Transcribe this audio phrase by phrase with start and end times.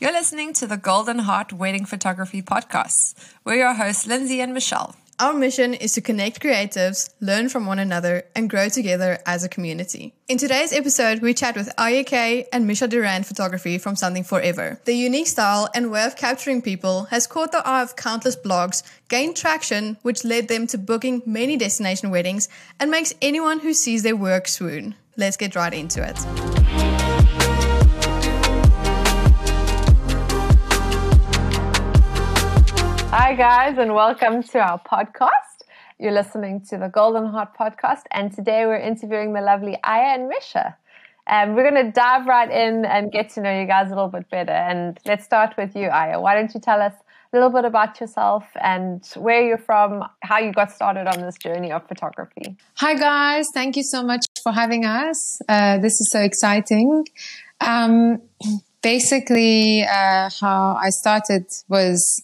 [0.00, 3.14] You're listening to the Golden Heart Wedding Photography Podcast.
[3.44, 4.96] We're your hosts, Lindsay and Michelle.
[5.18, 9.48] Our mission is to connect creatives, learn from one another, and grow together as a
[9.50, 10.14] community.
[10.26, 14.80] In today's episode, we chat with Ayake and Misha Durand Photography from Something Forever.
[14.86, 18.82] Their unique style and way of capturing people has caught the eye of countless blogs,
[19.08, 22.48] gained traction, which led them to booking many destination weddings,
[22.80, 24.94] and makes anyone who sees their work swoon.
[25.18, 26.69] Let's get right into it.
[33.12, 35.64] Hi, guys, and welcome to our podcast.
[35.98, 40.28] You're listening to the Golden Heart podcast, and today we're interviewing the lovely Aya and
[40.28, 40.76] Misha.
[41.26, 44.10] Um, we're going to dive right in and get to know you guys a little
[44.10, 44.52] bit better.
[44.52, 46.20] And let's start with you, Aya.
[46.20, 46.92] Why don't you tell us
[47.32, 51.36] a little bit about yourself and where you're from, how you got started on this
[51.36, 52.56] journey of photography?
[52.76, 53.48] Hi, guys.
[53.52, 55.40] Thank you so much for having us.
[55.48, 57.06] Uh, this is so exciting.
[57.60, 58.22] Um,
[58.82, 62.22] basically, uh, how I started was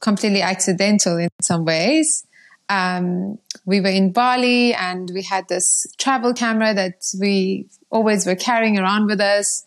[0.00, 2.26] completely accidental in some ways.
[2.68, 8.34] Um, we were in Bali and we had this travel camera that we always were
[8.34, 9.64] carrying around with us.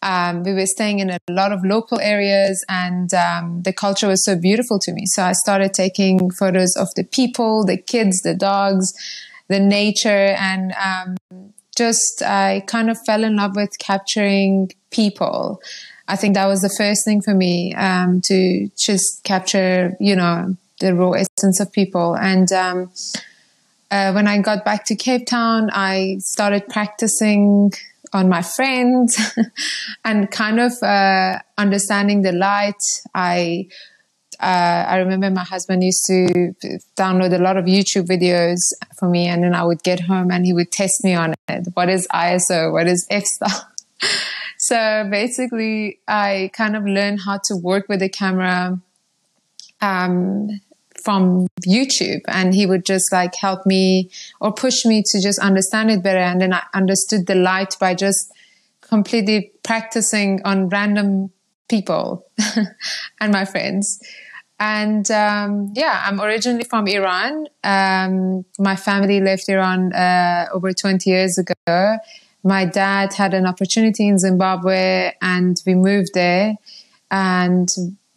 [0.00, 4.24] Um, we were staying in a lot of local areas and um, the culture was
[4.24, 5.06] so beautiful to me.
[5.06, 8.92] So I started taking photos of the people, the kids, the dogs,
[9.48, 15.60] the nature, and um, just I kind of fell in love with capturing people.
[16.08, 20.56] I think that was the first thing for me um, to just capture, you know,
[20.80, 22.16] the raw essence of people.
[22.16, 22.90] And um,
[23.90, 27.72] uh, when I got back to Cape Town, I started practicing
[28.14, 29.20] on my friends
[30.04, 32.82] and kind of uh, understanding the light.
[33.14, 33.68] I
[34.40, 36.54] uh, I remember my husband used to
[36.96, 38.58] download a lot of YouTube videos
[38.96, 41.66] for me, and then I would get home and he would test me on it.
[41.74, 42.72] What is ISO?
[42.72, 43.72] What is f stop?
[44.58, 48.80] So basically, I kind of learned how to work with the camera
[49.80, 50.60] um,
[51.02, 55.90] from YouTube, and he would just like help me or push me to just understand
[55.90, 56.18] it better.
[56.18, 58.32] And then I understood the light by just
[58.80, 61.30] completely practicing on random
[61.68, 62.26] people
[63.20, 64.00] and my friends.
[64.60, 67.46] And um, yeah, I'm originally from Iran.
[67.62, 71.98] Um, my family left Iran uh, over 20 years ago
[72.44, 76.54] my dad had an opportunity in Zimbabwe and we moved there.
[77.10, 77.68] And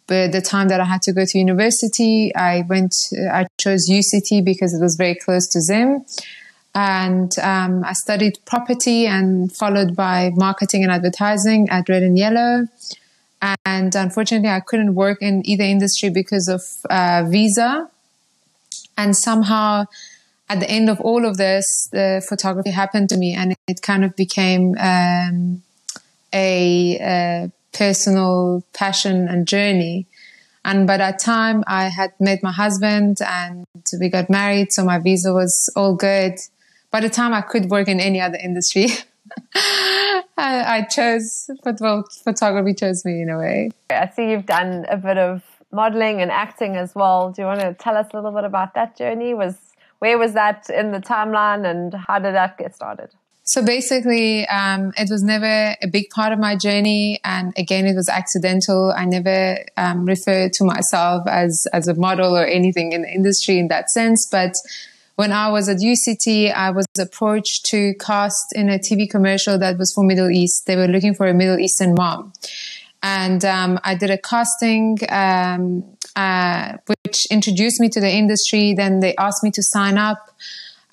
[0.06, 2.94] by the time that I had to go to university, I went,
[3.30, 6.04] I chose UCT because it was very close to Zim.
[6.74, 12.66] And um, I studied property and followed by marketing and advertising at Red and Yellow.
[13.66, 17.88] And unfortunately, I couldn't work in either industry because of uh, visa.
[18.96, 19.86] And somehow
[20.52, 24.04] at the end of all of this, the photography happened to me, and it kind
[24.04, 25.62] of became um,
[26.32, 30.06] a, a, personal passion and journey.
[30.62, 33.64] And by that time, I had met my husband, and
[33.98, 36.34] we got married, so my visa was all good.
[36.90, 38.88] By the time I could work in any other industry,
[39.54, 41.48] I, I chose,
[41.80, 43.70] well, photography chose me in a way.
[43.88, 45.42] I see you've done a bit of
[45.72, 47.32] modeling and acting as well.
[47.32, 49.32] Do you want to tell us a little bit about that journey?
[49.32, 49.56] Was
[50.02, 53.08] where was that in the timeline and how did that get started?
[53.44, 57.94] So basically, um, it was never a big part of my journey, and again, it
[57.94, 58.92] was accidental.
[58.96, 63.60] I never um, referred to myself as as a model or anything in the industry
[63.60, 64.26] in that sense.
[64.28, 64.54] But
[65.14, 69.78] when I was at UCT, I was approached to cast in a TV commercial that
[69.78, 70.66] was for Middle East.
[70.66, 72.32] They were looking for a Middle Eastern mom,
[73.02, 74.98] and um, I did a casting.
[75.08, 78.74] Um, uh, which introduced me to the industry.
[78.74, 80.30] Then they asked me to sign up.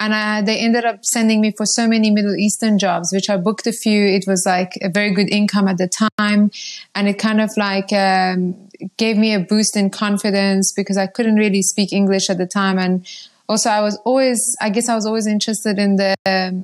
[0.02, 3.36] And uh, they ended up sending me for so many Middle Eastern jobs, which I
[3.36, 4.06] booked a few.
[4.06, 6.52] It was like a very good income at the time.
[6.96, 8.56] And it kind of like um,
[8.96, 12.80] gave me a boost in confidence because I couldn't really speak English at the time.
[12.80, 13.06] And
[13.50, 16.64] also, I was always, I guess I was always interested in the, um,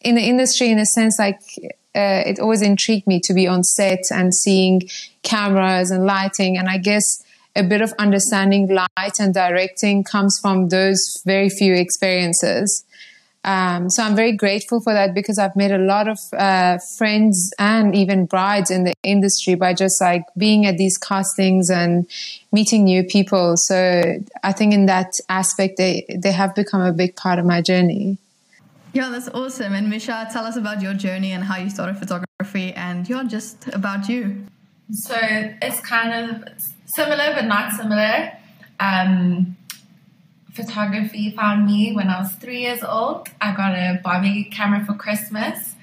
[0.00, 1.40] in the industry in a sense like
[1.96, 4.82] uh, it always intrigued me to be on set and seeing
[5.22, 6.58] cameras and lighting.
[6.58, 7.22] And I guess
[7.56, 12.84] a bit of understanding light and directing comes from those very few experiences.
[13.44, 17.52] Um, so I'm very grateful for that because I've made a lot of uh, friends
[17.60, 22.08] and even brides in the industry by just like being at these castings and
[22.52, 23.56] meeting new people.
[23.56, 27.62] So I think in that aspect, they they have become a big part of my
[27.62, 28.18] journey.
[28.96, 29.74] Yeah, that's awesome.
[29.74, 33.68] And Misha, tell us about your journey and how you started photography, and you're just
[33.74, 34.46] about you.
[34.90, 35.14] So
[35.60, 36.48] it's kind of
[36.86, 38.32] similar but not similar.
[38.80, 39.58] Um,
[40.54, 43.28] photography found me when I was three years old.
[43.38, 45.74] I got a Barbie camera for Christmas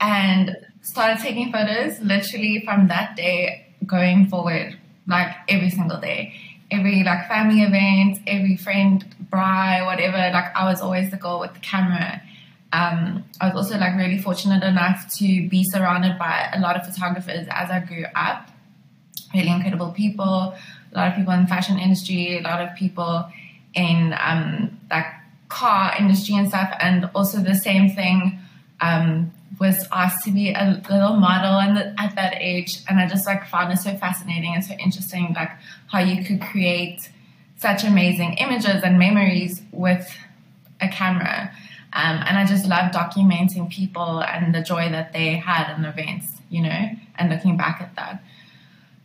[0.00, 2.00] and started taking photos.
[2.00, 4.76] Literally from that day, going forward,
[5.06, 6.34] like every single day.
[6.72, 11.54] Every like family event, every friend, bri, whatever, like I was always the girl with
[11.54, 12.20] the camera.
[12.72, 16.86] Um, I was also like really fortunate enough to be surrounded by a lot of
[16.86, 18.50] photographers as I grew up.
[19.34, 20.54] Really incredible people,
[20.92, 23.26] a lot of people in fashion industry, a lot of people
[23.74, 25.06] in um, like
[25.48, 28.38] car industry and stuff, and also the same thing
[28.80, 32.78] um, was asked to be a little model and at that age.
[32.88, 35.50] And i just like found it so fascinating and so interesting like
[35.88, 37.10] how you could create
[37.56, 40.16] such amazing images and memories with
[40.80, 41.50] a camera
[41.98, 46.26] um, and i just love documenting people and the joy that they had in events
[46.48, 46.80] you know
[47.18, 48.22] and looking back at that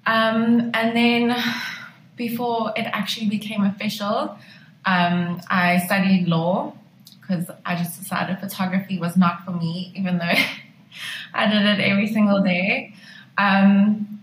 [0.06, 1.36] um, and then
[2.16, 4.38] before it actually became official
[4.86, 6.74] um, i studied law
[7.26, 10.26] because I just decided photography was not for me, even though
[11.34, 12.94] I did it every single day.
[13.38, 14.20] Um,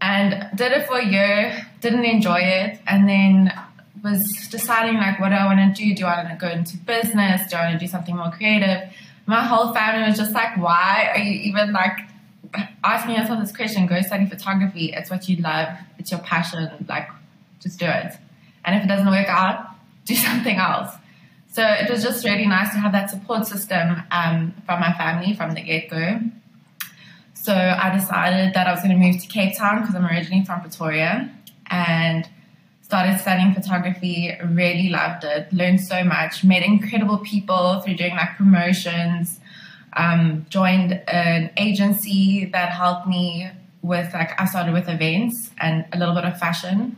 [0.00, 3.52] and did it for a year, didn't enjoy it, and then
[4.04, 5.94] was deciding like, what do I want to do?
[5.94, 7.50] Do I want to go into business?
[7.50, 8.92] Do I want to do something more creative?
[9.26, 11.98] My whole family was just like, why are you even like
[12.84, 13.86] asking yourself this question?
[13.86, 14.92] Go study photography.
[14.92, 15.68] It's what you love.
[15.98, 16.86] It's your passion.
[16.86, 17.08] Like,
[17.60, 18.12] just do it.
[18.64, 19.70] And if it doesn't work out,
[20.04, 20.94] do something else.
[21.50, 25.34] So it was just really nice to have that support system um, from my family
[25.34, 26.20] from the get go.
[27.32, 30.44] So I decided that I was going to move to Cape Town because I'm originally
[30.44, 31.30] from Pretoria
[31.70, 32.28] and
[32.84, 34.36] started studying photography.
[34.44, 39.40] Really loved it, learned so much, met incredible people through doing like promotions.
[39.96, 43.48] Um, joined an agency that helped me
[43.80, 46.96] with like I started with events and a little bit of fashion.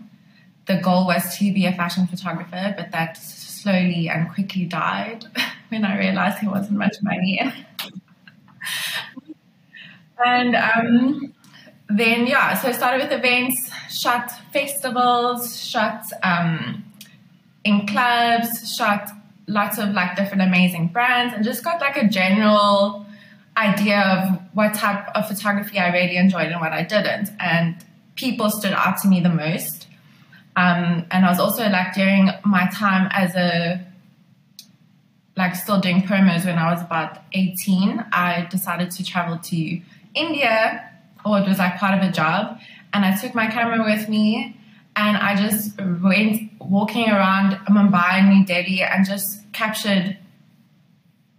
[0.66, 5.24] The goal was to be a fashion photographer, but that slowly and quickly died
[5.68, 7.40] when I realized there wasn't much money.
[10.24, 11.34] and um,
[11.88, 16.84] then, yeah, so I started with events, shot festivals, shot um,
[17.64, 19.10] in clubs, shot
[19.46, 23.06] lots of like different amazing brands, and just got like a general
[23.56, 27.30] idea of what type of photography I really enjoyed and what I didn't.
[27.40, 27.76] And
[28.16, 29.86] people stood out to me the most.
[30.56, 33.86] Um, and I was also like during my time as a
[35.36, 39.80] like still doing promos when I was about 18, I decided to travel to
[40.14, 40.90] India,
[41.34, 42.58] it was like part of a job.
[42.92, 44.56] And I took my camera with me
[44.94, 50.16] and I just went walking around Mumbai and New Delhi and just captured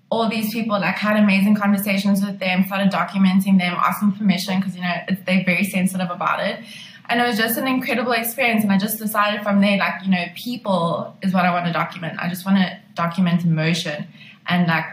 [0.10, 4.76] all these people, like had amazing conversations with them, started documenting them, asking permission because,
[4.76, 4.96] you know,
[5.26, 6.64] they're very sensitive about it.
[7.10, 8.64] And it was just an incredible experience.
[8.64, 11.74] And I just decided from there, like, you know, people is what I want to
[11.74, 12.20] document.
[12.20, 14.08] I just want to document emotion.
[14.48, 14.86] And like,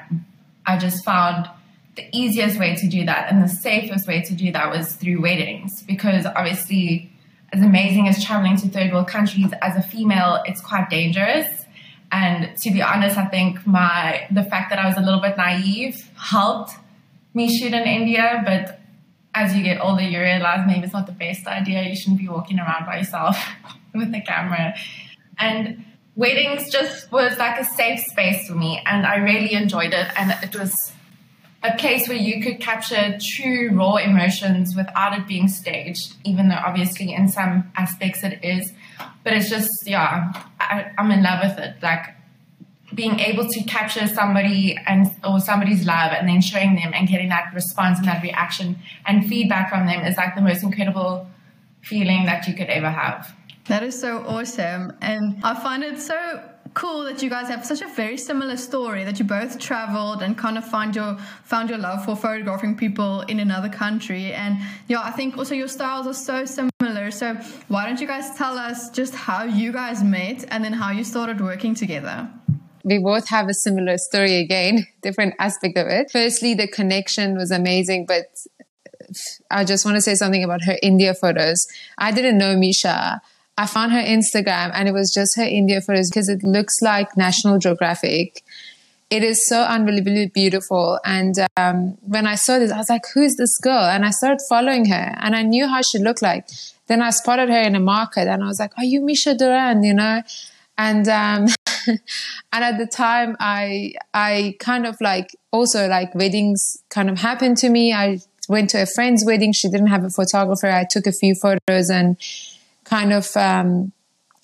[0.67, 1.49] I just found
[1.97, 5.21] the easiest way to do that and the safest way to do that was through
[5.21, 5.83] weddings.
[5.83, 7.13] Because obviously,
[7.53, 11.47] as amazing as traveling to third world countries, as a female, it's quite dangerous.
[12.11, 15.37] And to be honest, I think my the fact that I was a little bit
[15.37, 16.73] naive helped
[17.33, 18.81] me shoot in India, but
[19.35, 21.83] as you get older, you realize maybe it's not the best idea.
[21.83, 23.45] You shouldn't be walking around by yourself
[23.95, 24.75] with a camera.
[25.39, 30.09] And weddings just was like a safe space for me, and I really enjoyed it.
[30.17, 30.93] And it was
[31.65, 36.61] a place where you could capture true raw emotions without it being staged, even though
[36.65, 38.73] obviously in some aspects it is.
[39.25, 41.77] But it's just, yeah, I, I'm in love with it.
[41.83, 42.15] Like
[42.95, 47.31] being able to capture somebody and or somebody's love and then showing them and getting
[47.31, 51.27] that response and that reaction and feedback from them is like the most incredible
[51.81, 53.35] feeling that you could ever have.
[53.69, 54.93] That is so awesome.
[55.01, 56.43] And I find it so
[56.75, 60.37] cool that you guys have such a very similar story that you both traveled and
[60.37, 65.01] kind of find your found your love for photographing people in another country and yeah
[65.01, 67.35] i think also your styles are so similar so
[67.69, 71.05] why don't you guys tell us just how you guys met and then how you
[71.05, 72.29] started working together
[72.85, 76.11] we both have a similar story again, different aspect of it.
[76.13, 78.27] Firstly, the connection was amazing, but
[79.51, 81.67] I just want to say something about her India photos.
[81.99, 83.21] I didn't know Misha.
[83.57, 87.17] I found her Instagram and it was just her India photos because it looks like
[87.17, 88.43] National Geographic.
[89.11, 90.99] It is so unbelievably beautiful.
[91.05, 93.85] And um, when I saw this, I was like, who is this girl?
[93.85, 96.49] And I started following her and I knew how she looked like.
[96.89, 99.85] Then I spotted her in a market and I was like, are you Misha Duran?
[99.85, 100.23] You know?
[100.77, 101.47] And um,
[102.53, 107.57] and at the time i i kind of like also like weddings kind of happened
[107.57, 108.19] to me i
[108.49, 111.91] went to a friend's wedding she didn't have a photographer i took a few photos
[111.91, 112.17] and
[112.85, 113.93] kind of um,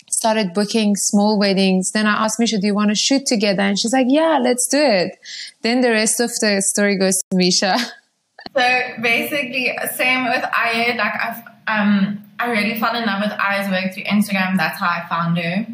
[0.09, 3.79] started booking small weddings then i asked misha do you want to shoot together and
[3.79, 5.17] she's like yeah let's do it
[5.61, 7.77] then the rest of the story goes to misha
[8.55, 13.69] so basically same with ayed like i've um I really fell in love with Aya's
[13.69, 14.57] work through Instagram.
[14.57, 15.67] That's how I found her.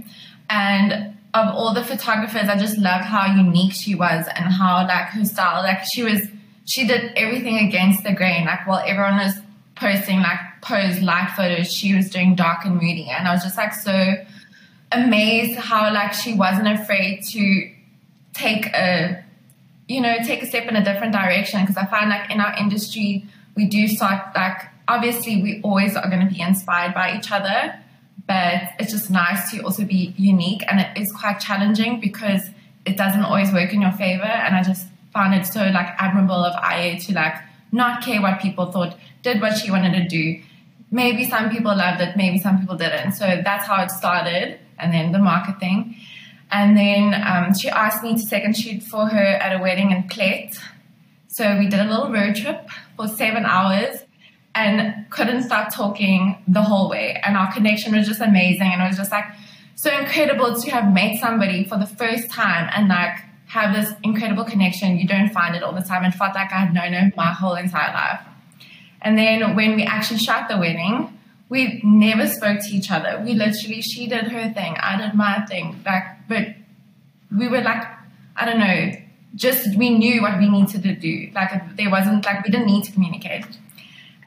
[0.50, 5.08] And of all the photographers, I just loved how unique she was and how like
[5.10, 6.28] her style, like she was,
[6.66, 8.46] she did everything against the grain.
[8.46, 9.36] Like while everyone was
[9.76, 13.10] posting like pose light photos, she was doing dark and moody.
[13.10, 14.14] And I was just like so
[14.92, 17.72] amazed how like she wasn't afraid to
[18.34, 19.24] take a,
[19.88, 21.62] you know, take a step in a different direction.
[21.62, 26.10] Because I find like in our industry, we do start like obviously we always are
[26.10, 27.78] going to be inspired by each other
[28.26, 32.50] but it's just nice to also be unique and it is quite challenging because
[32.86, 36.36] it doesn't always work in your favor and i just found it so like admirable
[36.36, 37.36] of Aya to like
[37.72, 40.42] not care what people thought did what she wanted to do
[40.92, 44.94] maybe some people loved it maybe some people didn't so that's how it started and
[44.94, 45.96] then the market thing
[46.52, 50.04] and then um, she asked me to second shoot for her at a wedding in
[50.04, 50.58] Plett.
[51.28, 54.04] So we did a little road trip for seven hours
[54.56, 57.20] and couldn't stop talking the whole way.
[57.24, 58.72] And our connection was just amazing.
[58.72, 59.26] And it was just like
[59.76, 64.46] so incredible to have met somebody for the first time and like have this incredible
[64.46, 64.98] connection.
[64.98, 67.34] You don't find it all the time and felt like I had known her my
[67.34, 68.27] whole entire life.
[69.08, 73.24] And then when we actually shot the wedding, we never spoke to each other.
[73.24, 75.82] We literally, she did her thing, I did my thing.
[75.86, 76.48] Like, but
[77.32, 77.86] we were like,
[78.36, 78.92] I don't know,
[79.34, 81.32] just we knew what we needed to do.
[81.34, 83.46] Like, there wasn't like we didn't need to communicate.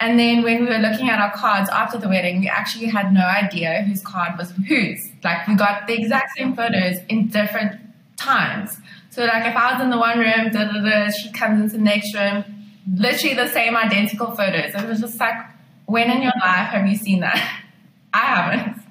[0.01, 3.13] And then when we were looking at our cards after the wedding, we actually had
[3.13, 5.11] no idea whose card was whose.
[5.23, 7.79] Like we got the exact same photos in different
[8.17, 8.79] times.
[9.11, 11.77] So like if I was in the one room, da da da, she comes into
[11.77, 12.60] the next room,
[12.93, 14.75] literally the same identical photos.
[14.75, 15.35] It was just like,
[15.87, 17.63] when in your life have you seen that?
[18.15, 18.83] I haven't.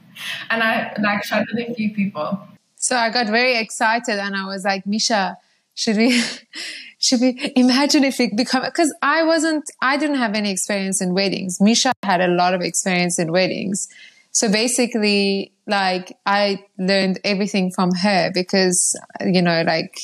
[0.50, 2.40] And I like showed it a few people.
[2.76, 5.38] So I got very excited and I was like, Misha,
[5.76, 6.22] should we
[7.00, 11.14] should we imagine if it become because I wasn't I didn't have any experience in
[11.14, 11.60] weddings.
[11.62, 13.88] Misha had a lot of experience in weddings.
[14.32, 19.98] So basically like I learned everything from her because you know like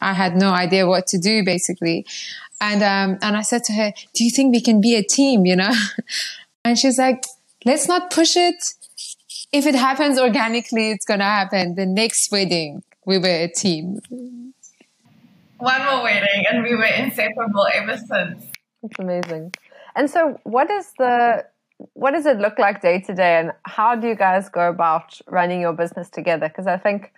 [0.00, 2.06] I had no idea what to do basically.
[2.60, 5.46] And um and I said to her, "Do you think we can be a team,
[5.46, 5.72] you know?"
[6.64, 7.24] and she's like,
[7.64, 8.56] "Let's not push it.
[9.52, 11.74] If it happens organically, it's going to happen.
[11.74, 14.00] The next wedding, we were a team."
[15.58, 18.46] one more wedding and we were inseparable ever since.
[18.82, 19.52] It's amazing.
[19.94, 21.44] And so what is the
[21.94, 25.20] what does it look like day to day and how do you guys go about
[25.28, 26.48] running your business together?
[26.48, 27.12] Because I think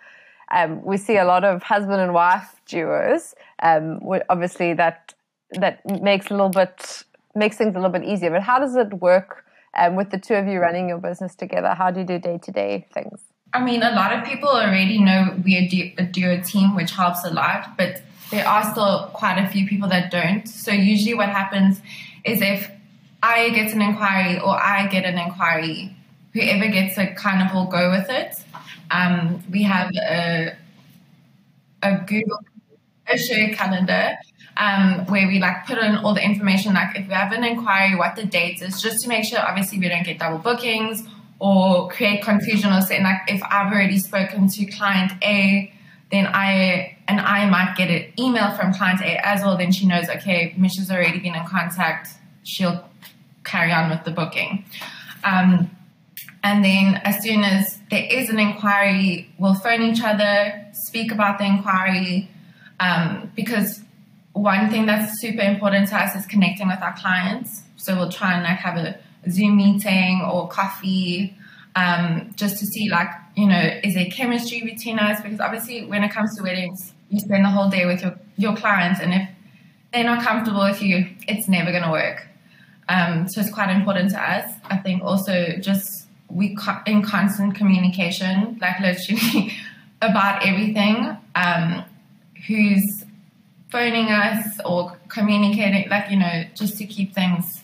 [0.51, 3.33] um, we see a lot of husband and wife duos.
[3.63, 5.13] Um, obviously that
[5.51, 7.03] that makes a little bit
[7.35, 8.29] makes things a little bit easier.
[8.29, 9.45] But how does it work
[9.77, 11.69] um, with the two of you running your business together?
[11.69, 13.21] How do you do day to day things?
[13.53, 15.67] I mean, a lot of people already know we're
[15.97, 17.77] a duo team, which helps a lot.
[17.77, 20.47] But there are still quite a few people that don't.
[20.47, 21.81] So usually what happens
[22.23, 22.71] is if
[23.21, 25.95] I get an inquiry or I get an inquiry,
[26.33, 28.35] whoever gets it kind of will go with it.
[28.91, 30.55] Um, we have a,
[31.81, 32.39] a Google,
[33.07, 34.17] a calendar
[34.57, 37.95] um, where we like put in all the information, like if we have an inquiry,
[37.95, 41.03] what the date is, just to make sure obviously we don't get double bookings
[41.39, 45.73] or create confusion or saying like if I've already spoken to client A,
[46.11, 49.57] then I and I might get an email from client A as well.
[49.57, 52.09] Then she knows, okay, Misha's already been in contact.
[52.43, 52.83] She'll
[53.43, 54.65] carry on with the booking.
[55.23, 55.71] Um,
[56.43, 61.37] and then as soon as there is an inquiry, we'll phone each other, speak about
[61.37, 62.29] the inquiry,
[62.79, 63.81] um, because
[64.33, 67.63] one thing that's super important to us is connecting with our clients.
[67.75, 68.97] So we'll try and like have a
[69.29, 71.35] Zoom meeting or coffee,
[71.75, 75.21] um, just to see like you know, is there chemistry between us?
[75.21, 78.55] Because obviously, when it comes to weddings, you spend the whole day with your, your
[78.55, 79.29] clients, and if
[79.93, 82.27] they're not comfortable with you, it's never going to work.
[82.89, 84.51] Um, so it's quite important to us.
[84.65, 86.00] I think also just
[86.33, 89.53] we co- in constant communication, like literally
[90.01, 91.17] about everything.
[91.35, 91.85] Um,
[92.47, 93.05] who's
[93.69, 97.61] phoning us or communicating, like you know, just to keep things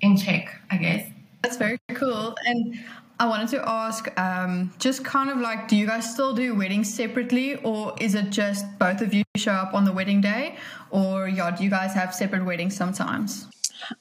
[0.00, 1.10] in check, I guess.
[1.42, 2.36] That's very cool.
[2.46, 2.78] And
[3.20, 6.92] I wanted to ask, um, just kind of like, do you guys still do weddings
[6.92, 10.56] separately, or is it just both of you show up on the wedding day,
[10.90, 13.48] or yeah, do you guys have separate weddings sometimes?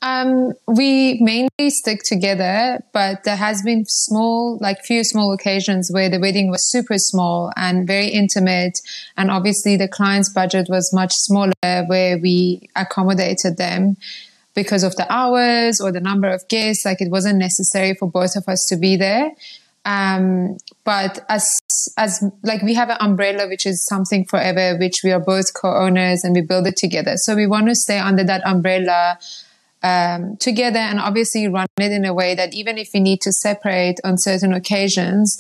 [0.02, 6.10] Um, we mainly stick together, but there has been small, like few small occasions where
[6.10, 8.80] the wedding was super small and very intimate.
[9.16, 13.98] And obviously the client's budget was much smaller where we accommodated them
[14.54, 16.86] because of the hours or the number of guests.
[16.86, 19.32] Like it wasn't necessary for both of us to be there.
[19.86, 21.50] Um, but as
[21.98, 26.26] as like we have an umbrella which is something forever which we are both co-owners
[26.26, 29.18] and we build it together so we want to stay under that umbrella
[29.84, 33.32] um, together and obviously run it in a way that even if we need to
[33.32, 35.38] separate on certain occasions,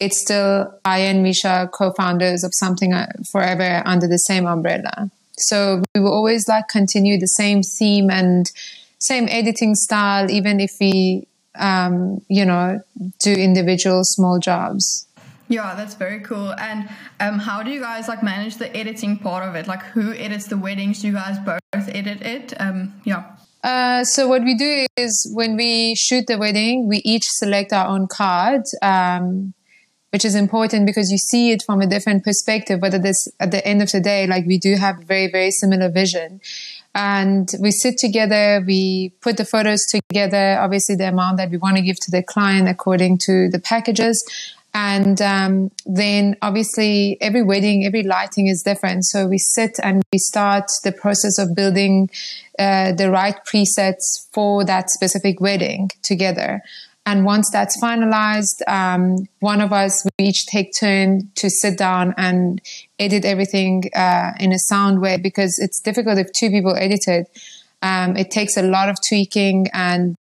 [0.00, 5.10] it's still I and Misha co-founders of something uh, forever under the same umbrella.
[5.38, 8.50] So we will always like continue the same theme and
[8.98, 11.26] same editing style, even if we,
[11.56, 12.80] um, you know,
[13.20, 15.06] do individual small jobs.
[15.48, 16.52] Yeah, that's very cool.
[16.52, 16.88] And
[17.20, 19.66] um, how do you guys like manage the editing part of it?
[19.66, 21.00] Like, who edits the weddings?
[21.00, 22.52] Do you guys both edit it?
[22.60, 23.36] Um, yeah.
[23.62, 27.88] Uh, so what we do is when we shoot the wedding, we each select our
[27.88, 29.52] own card, um,
[30.10, 32.80] which is important because you see it from a different perspective.
[32.80, 35.50] But at this, at the end of the day, like we do have very, very
[35.50, 36.40] similar vision.
[36.94, 41.76] And we sit together, we put the photos together, obviously the amount that we want
[41.76, 44.24] to give to the client according to the packages.
[44.80, 49.04] And um, then obviously every wedding, every lighting is different.
[49.06, 52.10] So we sit and we start the process of building
[52.60, 56.62] uh, the right presets for that specific wedding together.
[57.06, 62.14] And once that's finalized, um, one of us, we each take turn to sit down
[62.16, 62.62] and
[63.00, 67.26] edit everything uh, in a sound way because it's difficult if two people edit it.
[67.82, 70.16] Um, it takes a lot of tweaking and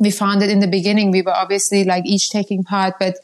[0.00, 1.12] we found it in the beginning.
[1.12, 3.16] We were obviously like each taking part, but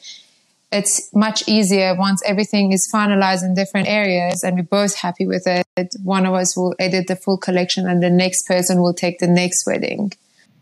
[0.71, 5.47] it's much easier once everything is finalized in different areas and we're both happy with
[5.47, 5.97] it.
[6.02, 9.26] One of us will edit the full collection and the next person will take the
[9.26, 10.12] next wedding.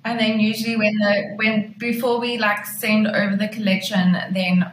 [0.04, 4.70] And then usually when the when before we like send over the collection, then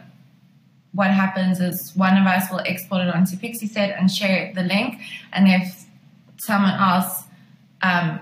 [0.92, 5.00] what happens is one of us will export it onto Pixieset and share the link.
[5.32, 5.86] And if
[6.36, 7.24] someone else
[7.82, 8.20] um,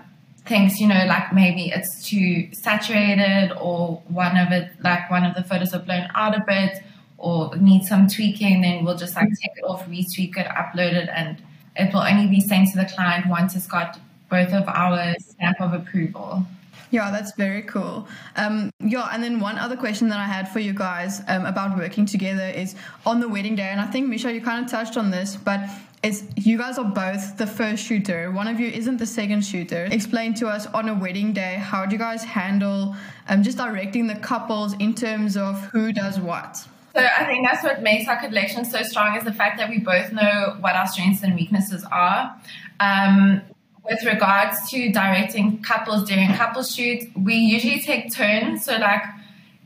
[0.50, 5.35] thinks, you know, like maybe it's too saturated or one of it, like one of
[5.37, 6.83] the photos are blown out a bit
[7.19, 11.09] or needs some tweaking, then we'll just like take it off, retweak it, upload it,
[11.14, 11.40] and
[11.76, 15.61] it will only be sent to the client once it's got both of our stamp
[15.61, 16.45] of approval.
[16.90, 18.09] Yeah, that's very cool.
[18.35, 21.78] Um, yeah, and then one other question that I had for you guys um, about
[21.78, 22.75] working together is
[23.07, 25.60] on the wedding day, and I think Misha, you kind of touched on this, but
[26.02, 28.30] is you guys are both the first shooter.
[28.30, 29.86] One of you isn't the second shooter.
[29.91, 32.97] Explain to us on a wedding day how do you guys handle
[33.28, 36.56] um, just directing the couples in terms of who does what.
[36.95, 39.78] So I think that's what makes our collection so strong is the fact that we
[39.78, 42.34] both know what our strengths and weaknesses are.
[42.80, 43.43] Um,
[43.84, 48.65] with regards to directing couples during couple shoots, we usually take turns.
[48.65, 49.02] So like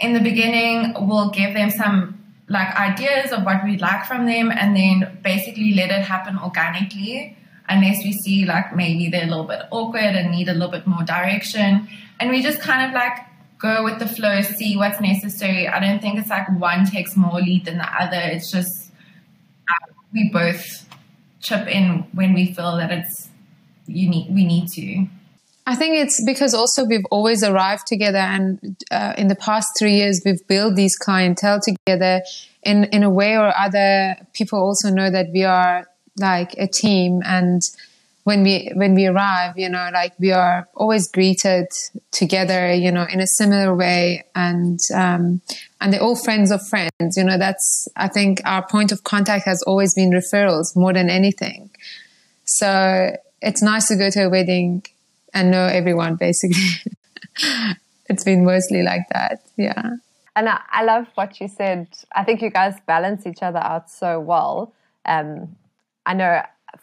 [0.00, 4.50] in the beginning, we'll give them some like ideas of what we'd like from them
[4.50, 7.36] and then basically let it happen organically
[7.68, 10.86] unless we see like maybe they're a little bit awkward and need a little bit
[10.86, 11.88] more direction.
[12.20, 13.18] And we just kind of like
[13.58, 15.66] go with the flow, see what's necessary.
[15.66, 18.20] I don't think it's like one takes more lead than the other.
[18.20, 18.92] It's just
[19.68, 20.86] uh, we both
[21.40, 23.30] chip in when we feel that it's
[23.86, 25.06] you need we need to.
[25.66, 29.96] I think it's because also we've always arrived together, and uh, in the past three
[29.96, 32.22] years we've built these clientele together.
[32.62, 35.86] In in a way or other, people also know that we are
[36.18, 37.62] like a team, and
[38.24, 41.66] when we when we arrive, you know, like we are always greeted
[42.10, 45.40] together, you know, in a similar way, and um,
[45.80, 47.16] and they're all friends of friends.
[47.16, 51.08] You know, that's I think our point of contact has always been referrals more than
[51.08, 51.70] anything.
[52.44, 54.84] So it's nice to go to a wedding
[55.34, 56.62] and know everyone basically.
[58.08, 59.42] it's been mostly like that.
[59.56, 59.90] Yeah.
[60.36, 61.88] And I, I, love what you said.
[62.14, 64.72] I think you guys balance each other out so well.
[65.04, 65.56] Um,
[66.06, 66.42] I know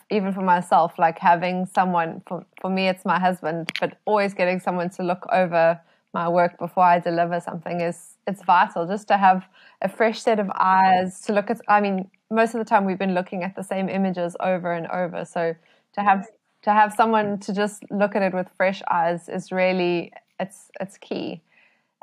[0.09, 4.59] even for myself, like having someone, for, for me, it's my husband, but always getting
[4.59, 5.79] someone to look over
[6.13, 9.45] my work before I deliver something is, it's vital just to have
[9.81, 11.59] a fresh set of eyes to look at.
[11.67, 14.87] I mean, most of the time we've been looking at the same images over and
[14.87, 15.25] over.
[15.25, 15.55] So
[15.93, 16.27] to have
[16.63, 20.97] to have someone to just look at it with fresh eyes is really it's it's
[20.97, 21.41] key.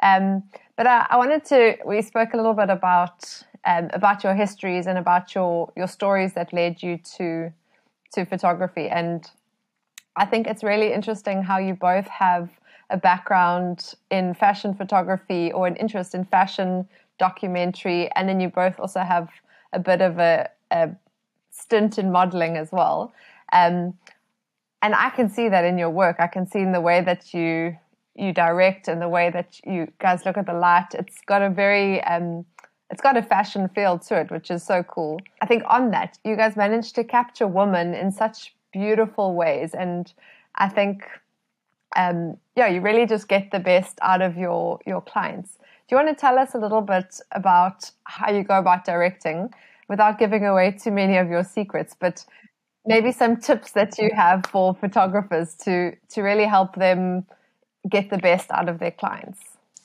[0.03, 0.45] Um,
[0.77, 1.77] but I, I, wanted to.
[1.85, 6.35] We spoke a little bit about um, about your histories and about your your stories
[6.35, 7.53] that led you to
[8.15, 9.29] to photography, and
[10.17, 12.49] I think it's really interesting how you both have
[12.91, 18.79] a background in fashion photography or an interest in fashion documentary, and then you both
[18.79, 19.29] also have
[19.73, 20.91] a bit of a, a
[21.51, 23.13] stint in modeling as well.
[23.53, 23.95] Um,
[24.83, 26.17] and I can see that in your work.
[26.19, 27.77] I can see in the way that you
[28.15, 30.89] you direct and the way that you guys look at the light.
[30.95, 32.45] It's got a very um,
[32.91, 35.21] it's got a fashion feel to it, which is so cool.
[35.41, 40.13] I think on that, you guys managed to capture women in such beautiful ways, and
[40.57, 41.05] I think
[41.97, 45.59] um, yeah, you really just get the best out of your your clients.
[45.89, 49.51] Do you want to tell us a little bit about how you go about directing
[49.89, 51.97] without giving away too many of your secrets?
[51.99, 52.27] But
[52.89, 57.27] maybe some tips that you have for photographers to to really help them
[57.89, 59.39] get the best out of their clients.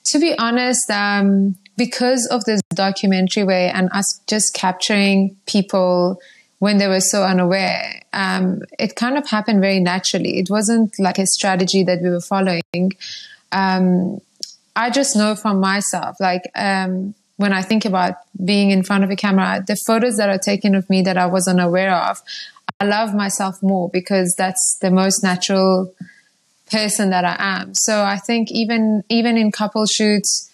[0.06, 6.20] To be honest, um, because of this documentary way and us just capturing people
[6.58, 10.38] when they were so unaware, um, it kind of happened very naturally.
[10.38, 12.92] It wasn't like a strategy that we were following.
[13.52, 14.20] Um,
[14.76, 18.14] I just know from myself, like um, when I think about
[18.44, 21.26] being in front of a camera, the photos that are taken of me that I
[21.26, 22.22] wasn't aware of,
[22.84, 25.92] I love myself more because that's the most natural
[26.70, 27.74] person that I am.
[27.74, 30.50] So I think even even in couple shoots,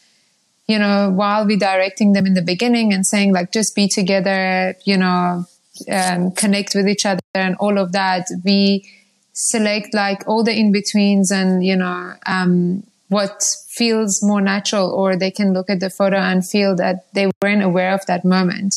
[0.67, 4.77] you know, while we directing them in the beginning and saying like just be together,
[4.85, 5.45] you know,
[5.91, 8.89] um, connect with each other and all of that, we
[9.33, 15.17] select like all the in betweens and you know um, what feels more natural, or
[15.17, 18.77] they can look at the photo and feel that they weren't aware of that moment.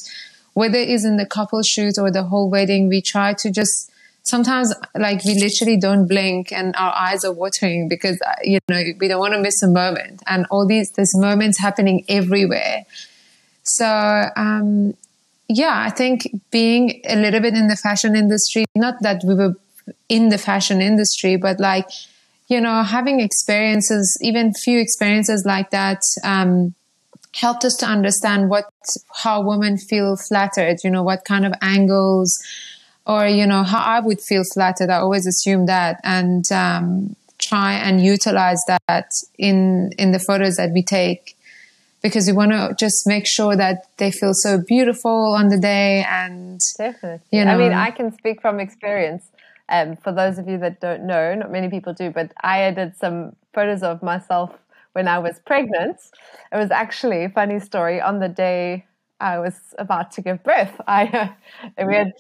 [0.53, 3.91] Whether it is in the couple shoot or the whole wedding, we try to just
[4.23, 8.81] sometimes like we literally don't blink and our eyes are watering because uh, you know
[8.99, 10.21] we don't want to miss a moment.
[10.27, 12.85] And all these there's moments happening everywhere.
[13.63, 14.93] So um,
[15.49, 19.55] yeah i think being a little bit in the fashion industry not that we were
[20.09, 21.87] in the fashion industry but like
[22.47, 26.73] you know having experiences even few experiences like that um,
[27.35, 28.65] helped us to understand what
[29.23, 32.39] how women feel flattered you know what kind of angles
[33.05, 34.89] or you know how I would feel flattered.
[34.89, 40.71] I always assume that and um, try and utilize that in in the photos that
[40.71, 41.35] we take
[42.01, 46.05] because we want to just make sure that they feel so beautiful on the day
[46.07, 47.25] and definitely.
[47.31, 49.25] You know, I mean, I can speak from experience.
[49.69, 52.97] Um, for those of you that don't know, not many people do, but I did
[52.97, 54.51] some photos of myself
[54.93, 55.97] when I was pregnant.
[56.51, 58.01] It was actually a funny story.
[58.01, 58.85] On the day
[59.19, 61.33] I was about to give birth, I
[61.77, 62.13] uh, we had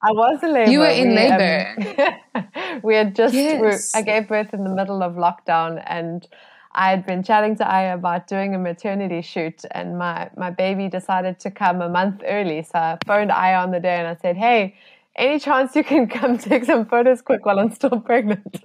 [0.00, 0.70] I was in labor.
[0.70, 2.14] You were in we, labor.
[2.34, 3.92] Um, we had just, yes.
[3.94, 6.26] we, I gave birth in the middle of lockdown and
[6.72, 10.88] I had been chatting to Aya about doing a maternity shoot and my, my baby
[10.88, 12.62] decided to come a month early.
[12.62, 14.76] So I phoned Aya on the day and I said, hey,
[15.16, 18.62] any chance you can come take some photos quick while I'm still pregnant?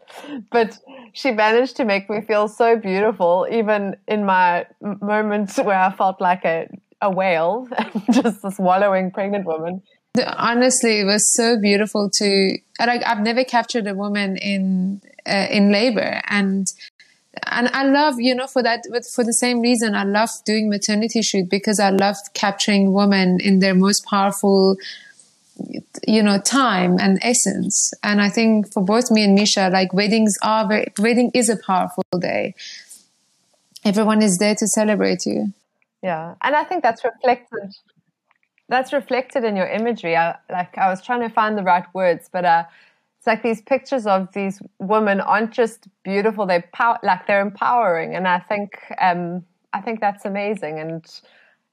[0.51, 0.77] But
[1.13, 6.19] she managed to make me feel so beautiful, even in my moments where I felt
[6.19, 6.67] like a,
[7.01, 7.67] a whale,
[8.11, 9.81] just this wallowing pregnant woman.
[10.37, 15.71] Honestly it was so beautiful to like i've never captured a woman in uh, in
[15.71, 16.21] labor.
[16.29, 16.67] And
[17.47, 18.83] and i love you know for that
[19.15, 23.59] for the same reason i love doing maternity shoot because i love capturing women in
[23.59, 24.75] their most powerful
[26.07, 27.93] you know time and essence.
[28.03, 31.57] And i think for both me and misha like weddings are very wedding is a
[31.57, 32.55] powerful day.
[33.85, 35.53] Everyone is there to celebrate you.
[36.01, 36.35] Yeah.
[36.41, 37.75] And i think that's reflected
[38.69, 40.15] that's reflected in your imagery.
[40.15, 42.63] I, like I was trying to find the right words, but uh,
[43.17, 48.15] it's like these pictures of these women aren't just beautiful; they're pow- like they're empowering,
[48.15, 51.05] and I think um, I think that's amazing, and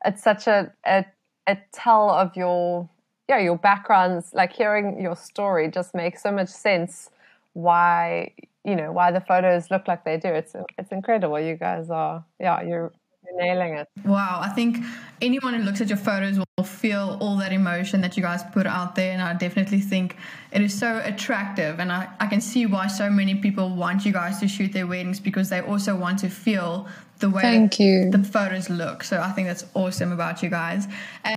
[0.04, 1.04] it's such a, a
[1.46, 2.88] a tell of your
[3.30, 4.34] yeah your backgrounds.
[4.34, 7.10] Like hearing your story just makes so much sense.
[7.54, 8.32] Why
[8.64, 10.28] you know why the photos look like they do?
[10.28, 11.40] It's it's incredible.
[11.40, 12.92] You guys are yeah you're
[13.24, 13.88] you're nailing it.
[14.04, 14.40] Wow.
[14.42, 14.78] I think
[15.22, 18.66] anyone who looks at your photos will feel all that emotion that you guys put
[18.66, 19.12] out there.
[19.12, 20.16] And I definitely think
[20.52, 21.78] it is so attractive.
[21.80, 24.86] And I, I can see why so many people want you guys to shoot their
[24.86, 26.88] weddings because they also want to feel
[27.18, 28.10] the way Thank you.
[28.10, 29.04] the photos look.
[29.04, 30.88] So I think that's awesome about you guys.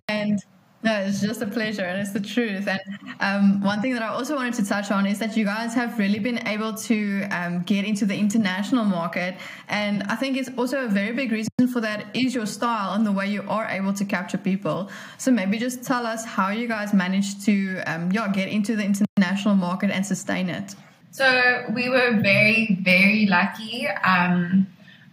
[0.08, 0.40] And
[0.84, 2.68] no, it's just a pleasure, and it's the truth.
[2.68, 2.80] And
[3.22, 5.98] um, one thing that I also wanted to touch on is that you guys have
[5.98, 9.36] really been able to um, get into the international market,
[9.70, 13.06] and I think it's also a very big reason for that is your style and
[13.06, 14.90] the way you are able to capture people.
[15.18, 18.84] So maybe just tell us how you guys managed to, um, yeah, get into the
[18.84, 20.76] international market and sustain it.
[21.12, 23.88] So we were very, very lucky.
[23.88, 24.68] Um,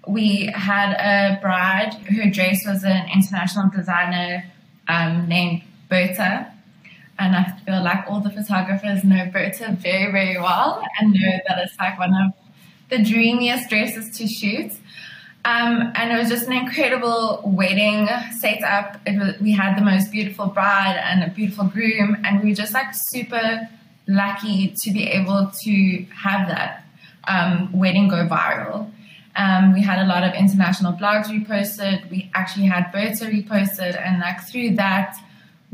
[0.09, 1.94] we had a bride.
[1.94, 4.50] Her dress was an international designer
[4.90, 6.53] um, named Berta.
[7.18, 11.59] And I feel like all the photographers know Berta very, very well and know that
[11.59, 12.33] it's like one of
[12.88, 14.72] the dreamiest dresses to shoot.
[15.44, 19.00] Um, and it was just an incredible wedding setup.
[19.07, 22.55] It was, we had the most beautiful bride and a beautiful groom, and we were
[22.55, 23.68] just like super
[24.07, 26.85] lucky to be able to have that
[27.26, 28.90] um, wedding go viral.
[29.37, 32.11] Um, we had a lot of international blogs reposted.
[32.11, 35.16] We actually had Berta reposted, and like through that,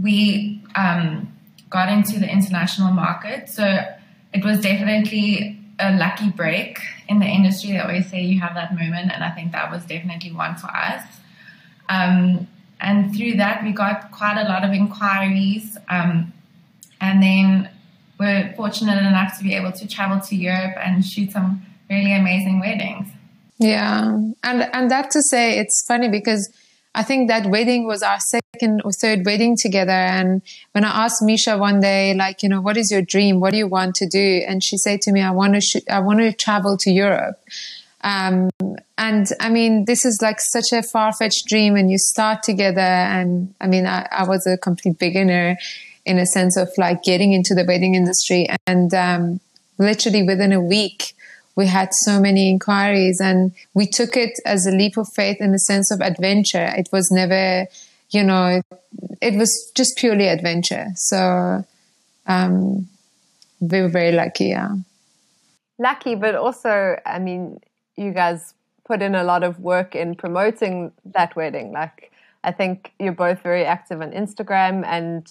[0.01, 1.33] we um,
[1.71, 3.49] got into the international market.
[3.49, 3.65] So
[4.33, 7.73] it was definitely a lucky break in the industry.
[7.73, 10.69] They always say you have that moment, and I think that was definitely one for
[10.69, 11.03] us.
[11.89, 12.47] Um,
[12.81, 15.79] and through that, we got quite a lot of inquiries.
[15.89, 16.33] Um,
[17.01, 17.71] and then
[18.19, 22.61] we're fortunate enough to be able to travel to Europe and shoot some really amazing
[22.61, 23.09] weddings.
[23.59, 26.53] Yeah, and and that to say, it's funny because
[26.97, 29.93] I think that wedding was our second or third wedding together.
[29.93, 30.41] And
[30.73, 33.39] when I asked Misha one day, like, you know, what is your dream?
[33.39, 34.43] What do you want to do?
[34.49, 37.39] And she said to me, I want to, sh- I want to travel to Europe.
[38.01, 38.49] Um,
[38.97, 42.81] and I mean, this is like such a far fetched dream and you start together.
[42.81, 45.59] And I mean, I, I, was a complete beginner
[46.07, 48.49] in a sense of like getting into the wedding industry.
[48.67, 49.41] And, um,
[49.79, 51.15] literally within a week,
[51.57, 55.53] we had so many inquiries and we took it as a leap of faith in
[55.53, 56.71] the sense of adventure.
[56.77, 57.67] It was never,
[58.11, 58.61] you know,
[59.23, 60.89] it was just purely adventure.
[60.95, 61.65] So,
[62.27, 62.89] um,
[63.61, 64.49] we were very lucky.
[64.49, 64.77] Yeah.
[65.79, 67.61] Lucky, but also, I mean,
[67.97, 71.73] you guys put in a lot of work in promoting that wedding.
[71.73, 72.13] Like,
[72.45, 75.27] I think you're both very active on Instagram and,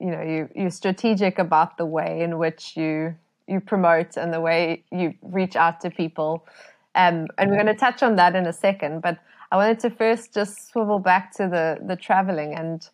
[0.00, 3.14] you know, you, you're strategic about the way in which you
[3.52, 6.46] you promote and the way you reach out to people.
[6.94, 9.02] Um, and we're going to touch on that in a second.
[9.02, 9.18] But
[9.50, 12.54] I wanted to first just swivel back to the the traveling.
[12.54, 12.88] And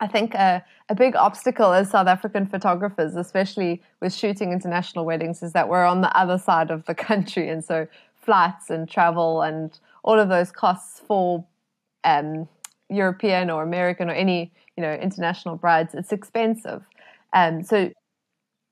[0.00, 5.42] I think a, a big obstacle as South African photographers, especially with shooting international weddings,
[5.42, 9.42] is that we're on the other side of the country, and so flights and travel
[9.42, 11.44] and all of those costs for
[12.04, 12.48] um,
[12.90, 16.82] European or American or any you know international brides, it's expensive.
[17.32, 17.90] Um, so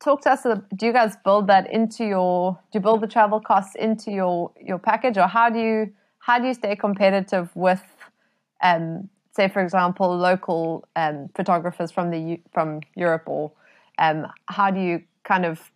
[0.07, 0.43] talk to us.
[0.43, 2.59] Do you guys build that into your?
[2.71, 5.93] Do you build the travel costs into your your package, or how do you
[6.27, 7.85] how do you stay competitive with,
[8.63, 13.53] um, say for example, local um, photographers from the from Europe, or
[13.99, 15.71] um, how do you kind of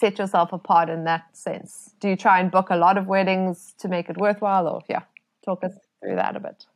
[0.00, 1.94] set yourself apart in that sense?
[2.00, 5.02] Do you try and book a lot of weddings to make it worthwhile, or yeah,
[5.44, 6.66] talk us through that a bit.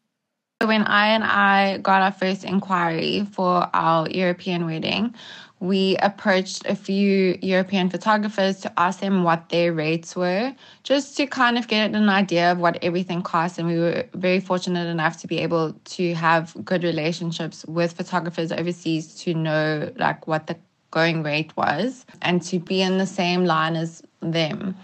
[0.64, 5.14] When Aya and I got our first inquiry for our European wedding,
[5.62, 11.25] we approached a few European photographers to ask them what their rates were, just to
[11.25, 13.61] kind of get an idea of what everything costs.
[13.61, 18.51] And we were very fortunate enough to be able to have good relationships with photographers
[18.51, 20.57] overseas to know like what the
[20.90, 24.75] going rate was and to be in the same line as them.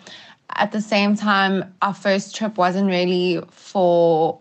[0.50, 4.38] At the same time, our first trip wasn't really for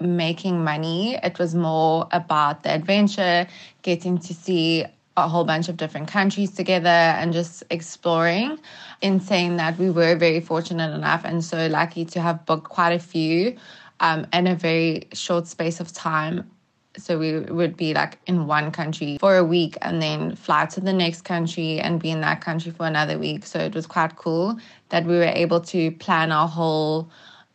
[0.00, 1.18] making money.
[1.22, 3.48] It was more about the adventure,
[3.80, 4.84] getting to see
[5.24, 8.58] a whole bunch of different countries together and just exploring.
[9.00, 12.92] In saying that, we were very fortunate enough and so lucky to have booked quite
[12.92, 13.56] a few
[14.00, 16.50] um, in a very short space of time.
[16.96, 20.80] So we would be like in one country for a week and then fly to
[20.80, 23.46] the next country and be in that country for another week.
[23.46, 27.08] So it was quite cool that we were able to plan our whole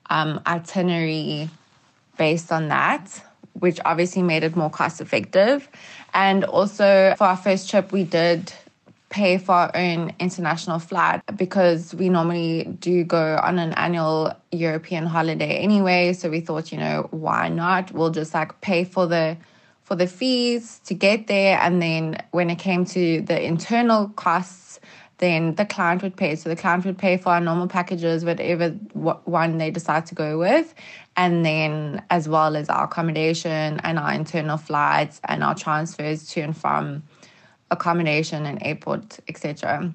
[0.09, 1.49] um, itinerary
[2.17, 3.21] based on that,
[3.53, 5.67] which obviously made it more cost effective.
[6.13, 8.53] And also for our first trip, we did
[9.09, 15.05] pay for our own international flight because we normally do go on an annual European
[15.05, 16.13] holiday anyway.
[16.13, 17.91] So we thought, you know, why not?
[17.91, 19.37] We'll just like pay for the
[19.83, 24.79] for the fees to get there and then when it came to the internal costs
[25.23, 28.69] then the client would pay so the client would pay for our normal packages whatever
[28.69, 30.75] one they decide to go with.
[31.15, 36.41] And then as well as our accommodation and our internal flights and our transfers to
[36.41, 37.03] and from
[37.73, 39.91] accommodation and airport etc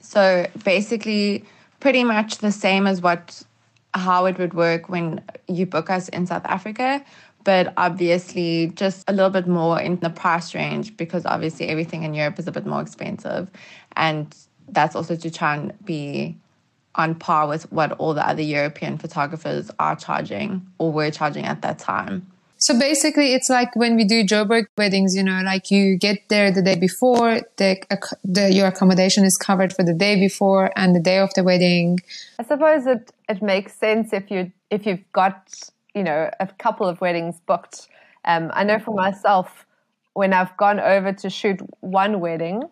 [0.00, 1.44] so basically
[1.80, 3.42] pretty much the same as what
[3.94, 7.04] how it would work when you book us in south africa
[7.44, 12.14] but obviously just a little bit more in the price range because obviously everything in
[12.14, 13.50] europe is a bit more expensive
[13.96, 14.34] and
[14.68, 16.36] that's also to try and be
[16.94, 21.62] on par with what all the other European photographers are charging or were charging at
[21.62, 22.26] that time.
[22.58, 26.50] So basically, it's like when we do Joburg weddings, you know, like you get there
[26.50, 27.76] the day before, the,
[28.24, 32.00] the your accommodation is covered for the day before and the day of the wedding.
[32.38, 35.52] I suppose it it makes sense if you if you've got
[35.94, 37.88] you know a couple of weddings booked.
[38.24, 39.66] Um, I know for myself,
[40.14, 42.62] when I've gone over to shoot one wedding,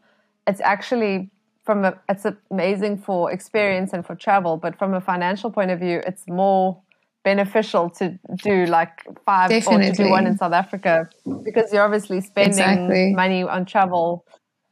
[0.47, 1.31] it's actually
[1.65, 5.81] from a it's amazing for experience and for travel, but from a financial point of
[5.81, 6.81] view, it's more
[7.25, 9.89] beneficial to do like five Definitely.
[9.89, 11.09] or to do one in South Africa
[11.43, 13.15] because you're obviously spending exactly.
[13.15, 14.25] money on travel.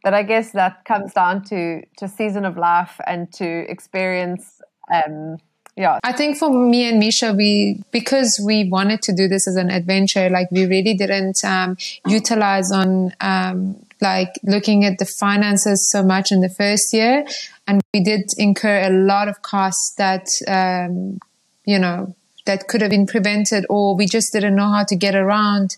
[0.05, 4.61] But I guess that comes down to to season of life and to experience.
[4.93, 5.39] Um,
[5.77, 9.57] yeah, I think for me and Misha, we because we wanted to do this as
[9.57, 15.89] an adventure, like we really didn't um, utilize on um, like looking at the finances
[15.91, 17.25] so much in the first year.
[17.67, 21.19] And we did incur a lot of costs that, um,
[21.65, 25.15] you know, that could have been prevented or we just didn't know how to get
[25.15, 25.77] around.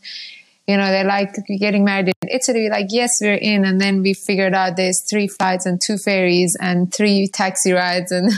[0.67, 2.71] You know, they're like getting married in Italy.
[2.71, 3.67] Like, yes, we're in.
[3.67, 8.11] And then we figured out there's three flights and two ferries and three taxi rides.
[8.11, 8.33] And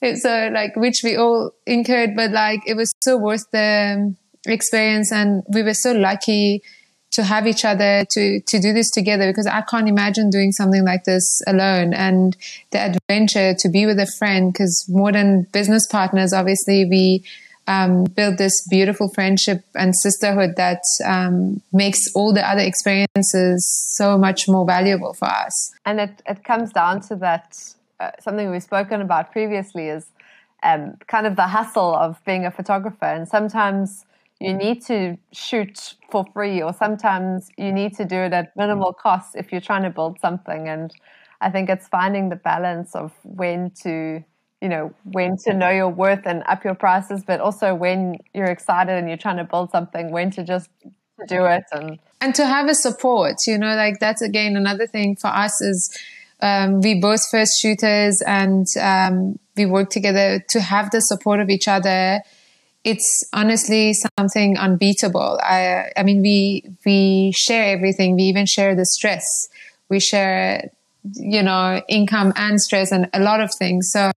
[0.00, 4.14] it's so like, which we all incurred, but like, it was so worth the
[4.46, 5.10] experience.
[5.10, 6.62] And we were so lucky
[7.12, 10.84] to have each other to to do this together because I can't imagine doing something
[10.84, 12.36] like this alone and
[12.70, 17.24] the adventure to be with a friend because more than business partners obviously we
[17.66, 24.18] um, build this beautiful friendship and sisterhood that um, makes all the other experiences so
[24.18, 25.72] much more valuable for us.
[25.84, 27.56] And it, it comes down to that
[28.00, 30.06] uh, something we've spoken about previously is
[30.62, 33.04] um, kind of the hustle of being a photographer.
[33.04, 34.04] And sometimes
[34.42, 38.92] you need to shoot for free, or sometimes you need to do it at minimal
[38.92, 40.68] cost if you're trying to build something.
[40.68, 40.92] And
[41.40, 44.24] I think it's finding the balance of when to
[44.60, 48.46] you know when to know your worth and up your prices but also when you're
[48.46, 50.70] excited and you're trying to build something when to just
[51.26, 55.16] do it and and to have a support you know like that's again another thing
[55.16, 55.98] for us is
[56.40, 61.50] um, we both first shooters and um, we work together to have the support of
[61.50, 62.20] each other
[62.84, 65.38] it's honestly something unbeatable.
[65.42, 68.16] I i mean we we share everything.
[68.16, 69.24] We even share the stress.
[69.88, 70.70] We share
[71.14, 73.90] you know income and stress and a lot of things.
[73.92, 74.10] So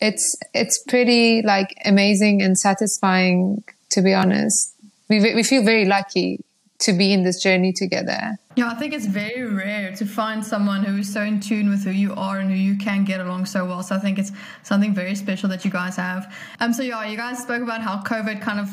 [0.00, 4.74] it's it's pretty like amazing and satisfying to be honest.
[5.08, 6.40] We we feel very lucky
[6.80, 8.36] to be in this journey together.
[8.56, 11.84] Yeah i think it's very rare to find someone who is so in tune with
[11.84, 13.82] who you are and who you can get along so well.
[13.82, 14.32] So i think it's
[14.62, 16.32] something very special that you guys have.
[16.60, 18.68] Um so yeah you guys spoke about how covid kind of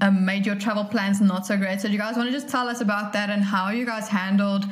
[0.00, 1.80] um, made your travel plans not so great.
[1.80, 4.08] So do you guys want to just tell us about that and how you guys
[4.08, 4.64] handled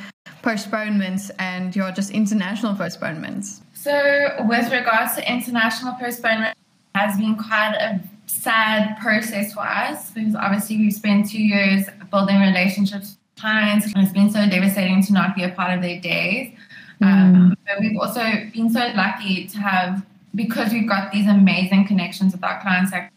[0.43, 3.63] postponements and your just international postponements?
[3.75, 6.57] So, with regards to international postponement,
[6.95, 12.41] has been quite a sad process for us because obviously we've spent two years building
[12.41, 16.01] relationships with clients, and it's been so devastating to not be a part of their
[16.01, 16.53] days.
[17.03, 17.07] Mm.
[17.07, 22.33] Um, but we've also been so lucky to have because we've got these amazing connections
[22.33, 23.11] with our clients, like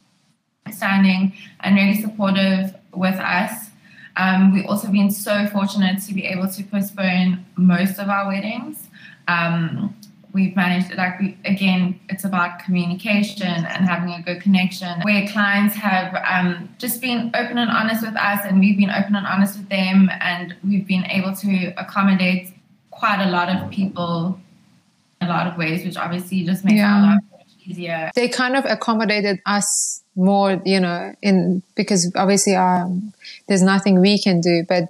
[0.72, 3.70] standing and really supportive with us
[4.16, 8.90] um, we've also been so fortunate to be able to postpone most of our weddings.
[9.28, 9.96] Um,
[10.34, 15.28] we've managed, it like, we, again, it's about communication and having a good connection where
[15.28, 19.28] clients have um, just been open and honest with us, and we've been open and
[19.28, 22.52] honest with them, and we've been able to accommodate
[22.90, 24.40] quite a lot of people
[25.22, 26.96] in a lot of ways, which obviously just makes yeah.
[26.96, 27.22] our life
[27.66, 28.12] easier.
[28.16, 33.14] They kind of accommodated us more, you know, in because obviously um,
[33.48, 34.90] there's nothing we can do, but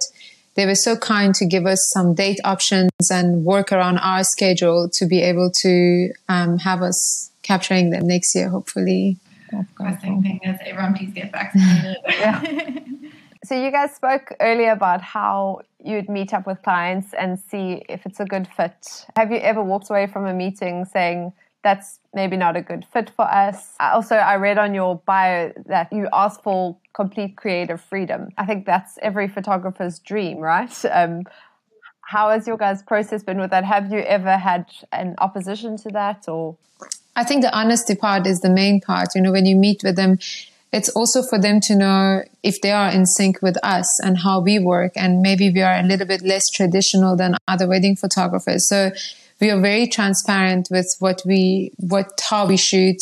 [0.54, 4.88] they were so kind to give us some date options and work around our schedule
[4.94, 9.18] to be able to um, have us capturing them next year, hopefully.
[9.50, 11.96] The thing is, everyone please get vaccinated.
[13.44, 18.06] so you guys spoke earlier about how you'd meet up with clients and see if
[18.06, 19.06] it's a good fit.
[19.16, 21.32] Have you ever walked away from a meeting saying,
[21.64, 23.74] that's maybe not a good fit for us.
[23.80, 28.28] Also, I read on your bio that you ask for complete creative freedom.
[28.38, 30.72] I think that's every photographer's dream, right?
[30.94, 31.24] Um,
[32.06, 33.64] how has your guys' process been with that?
[33.64, 36.56] Have you ever had an opposition to that or?
[37.16, 39.08] I think the honesty part is the main part.
[39.14, 40.18] You know, when you meet with them,
[40.70, 44.40] it's also for them to know if they are in sync with us and how
[44.40, 44.92] we work.
[44.96, 48.68] And maybe we are a little bit less traditional than other wedding photographers.
[48.68, 48.90] So
[49.40, 52.96] we are very transparent with what we, what, how we shoot,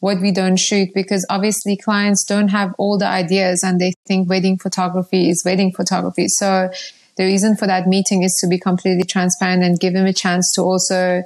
[0.00, 4.28] what we don't shoot, because obviously clients don't have all the ideas and they think
[4.28, 6.26] wedding photography is wedding photography.
[6.28, 6.70] So
[7.16, 10.50] the reason for that meeting is to be completely transparent and give them a chance
[10.54, 11.22] to also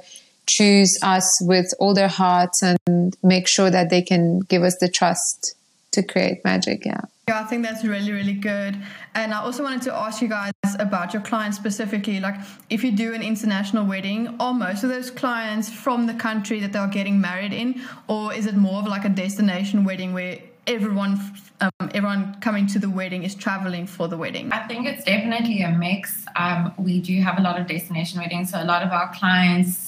[0.47, 4.89] choose us with all their hearts and make sure that they can give us the
[4.89, 5.55] trust
[5.91, 6.85] to create magic.
[6.85, 7.01] Yeah.
[7.27, 8.77] Yeah, I think that's really, really good.
[9.13, 12.21] And I also wanted to ask you guys about your clients specifically.
[12.21, 12.35] Like,
[12.69, 16.71] if you do an international wedding, are most of those clients from the country that
[16.71, 21.19] they're getting married in, or is it more of like a destination wedding where everyone,
[21.59, 24.49] um, everyone coming to the wedding is traveling for the wedding?
[24.53, 26.25] I think it's definitely a mix.
[26.37, 29.86] Um, we do have a lot of destination weddings, so a lot of our clients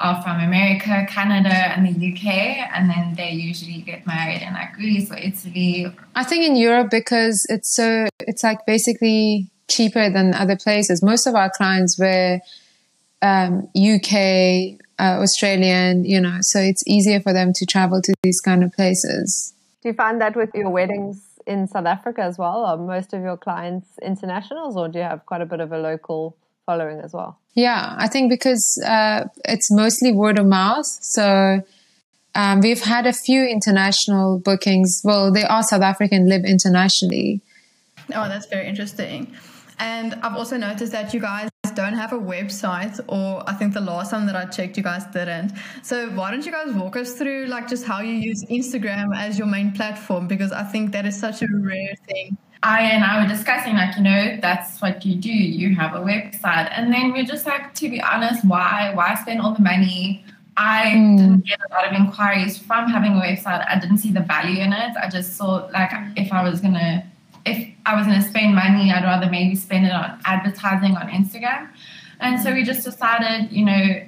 [0.00, 2.24] are from America, Canada, and the UK,
[2.74, 5.92] and then they usually get married in like Greece or Italy.
[6.14, 11.02] I think in Europe because it's so it's like basically cheaper than other places.
[11.02, 12.40] Most of our clients were
[13.22, 18.40] um, UK, uh, Australian, you know, so it's easier for them to travel to these
[18.40, 19.52] kind of places.
[19.82, 22.64] Do you find that with your weddings in South Africa as well?
[22.64, 25.78] Are most of your clients internationals, or do you have quite a bit of a
[25.78, 26.36] local
[26.70, 27.38] following as well?
[27.54, 30.86] Yeah, I think because uh, it's mostly word of mouth.
[31.16, 31.62] So
[32.34, 35.00] um, we've had a few international bookings.
[35.02, 37.40] Well, they are South African, live internationally.
[38.14, 39.34] Oh, that's very interesting.
[39.78, 43.86] And I've also noticed that you guys don't have a website, or I think the
[43.92, 45.52] last time that I checked, you guys didn't.
[45.82, 49.38] So why don't you guys walk us through like just how you use Instagram as
[49.38, 50.28] your main platform?
[50.28, 52.36] Because I think that is such a rare thing.
[52.62, 55.32] Aya and I were discussing, like, you know, that's what you do.
[55.32, 56.70] You have a website.
[56.76, 58.92] And then we're just like, to be honest, why?
[58.94, 60.24] Why spend all the money?
[60.58, 61.16] I mm.
[61.16, 63.66] didn't get a lot of inquiries from having a website.
[63.66, 64.92] I didn't see the value in it.
[65.02, 67.04] I just thought, like, if I was to
[67.46, 71.08] if I was going to spend money, I'd rather maybe spend it on advertising on
[71.08, 71.68] Instagram.
[72.20, 74.02] And so we just decided, you know,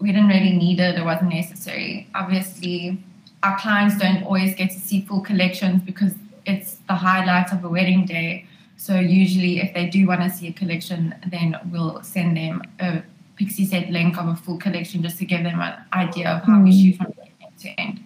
[0.00, 2.08] we didn't really need it, it wasn't necessary.
[2.14, 3.00] Obviously,
[3.42, 6.14] our clients don't always get to see full collections because
[6.48, 8.46] it's the highlight of a wedding day.
[8.76, 13.02] So usually, if they do want to see a collection, then we'll send them a
[13.38, 16.64] Pixieset link of a full collection just to give them an idea of how mm.
[16.64, 18.00] we shoot from beginning to end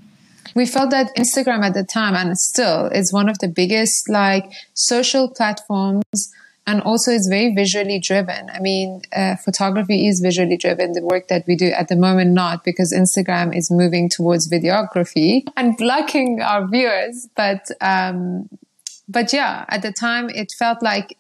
[0.55, 4.51] we felt that Instagram at the time and still is one of the biggest like
[4.75, 6.33] social platforms
[6.67, 8.49] and also it's very visually driven.
[8.51, 10.93] I mean, uh, photography is visually driven.
[10.93, 15.45] The work that we do at the moment, not because Instagram is moving towards videography
[15.57, 17.29] and blocking our viewers.
[17.37, 18.49] But, um,
[19.09, 21.17] but yeah, at the time it felt like,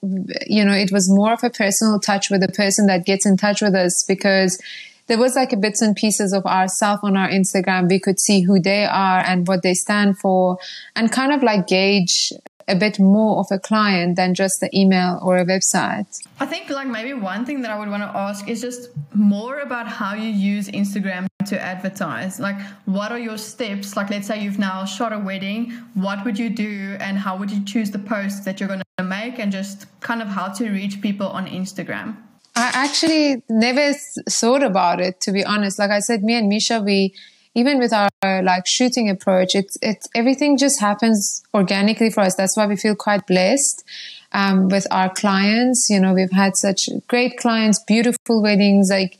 [0.47, 3.36] you know, it was more of a personal touch with the person that gets in
[3.36, 4.62] touch with us because
[5.09, 7.88] there was like a bits and pieces of ourselves on our Instagram.
[7.90, 10.59] We could see who they are and what they stand for
[10.95, 12.32] and kind of like gauge
[12.68, 16.06] a bit more of a client than just the email or a website.
[16.40, 19.60] I think like maybe one thing that I would want to ask is just more
[19.60, 22.38] about how you use Instagram to advertise.
[22.38, 23.96] Like what are your steps?
[23.96, 27.50] Like let's say you've now shot a wedding, what would you do and how would
[27.50, 30.70] you choose the posts that you're going to make and just kind of how to
[30.70, 32.16] reach people on Instagram?
[32.54, 33.94] I actually never
[34.28, 35.78] thought about it, to be honest.
[35.78, 37.14] Like I said, me and Misha, we,
[37.55, 42.34] even with our like shooting approach, it's, it's, everything just happens organically for us.
[42.34, 43.84] That's why we feel quite blessed.
[44.32, 49.18] Um, with our clients, you know, we've had such great clients, beautiful weddings, like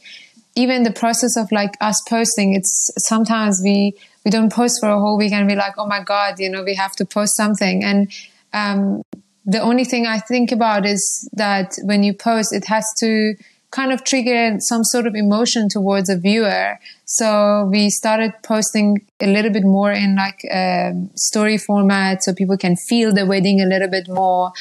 [0.57, 4.99] even the process of like us posting, it's sometimes we, we don't post for a
[4.99, 7.85] whole week and we're like, oh my God, you know, we have to post something.
[7.85, 8.11] And,
[8.55, 9.03] um,
[9.45, 13.35] the only thing I think about is that when you post, it has to
[13.73, 16.79] kind of trigger some sort of emotion towards a viewer.
[17.05, 22.57] So we started posting a little bit more in like a story format so people
[22.57, 24.53] can feel the wedding a little bit more.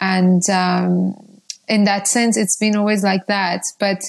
[0.00, 1.14] And, um,
[1.68, 3.62] in that sense, it's been always like that.
[3.80, 4.02] But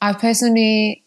[0.00, 1.02] I personally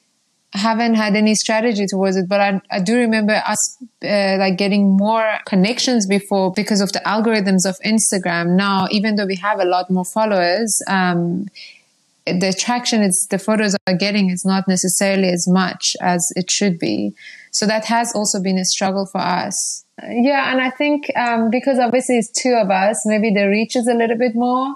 [0.51, 4.95] haven't had any strategy towards it, but I, I do remember us uh, like getting
[4.97, 8.56] more connections before because of the algorithms of Instagram.
[8.56, 11.47] Now, even though we have a lot more followers, um,
[12.26, 16.80] the attraction it's the photos are getting is not necessarily as much as it should
[16.80, 17.13] be.
[17.51, 19.86] So that has also been a struggle for us.
[20.01, 23.88] Yeah, and I think um, because obviously it's two of us, maybe the reach is
[23.88, 24.74] a little bit more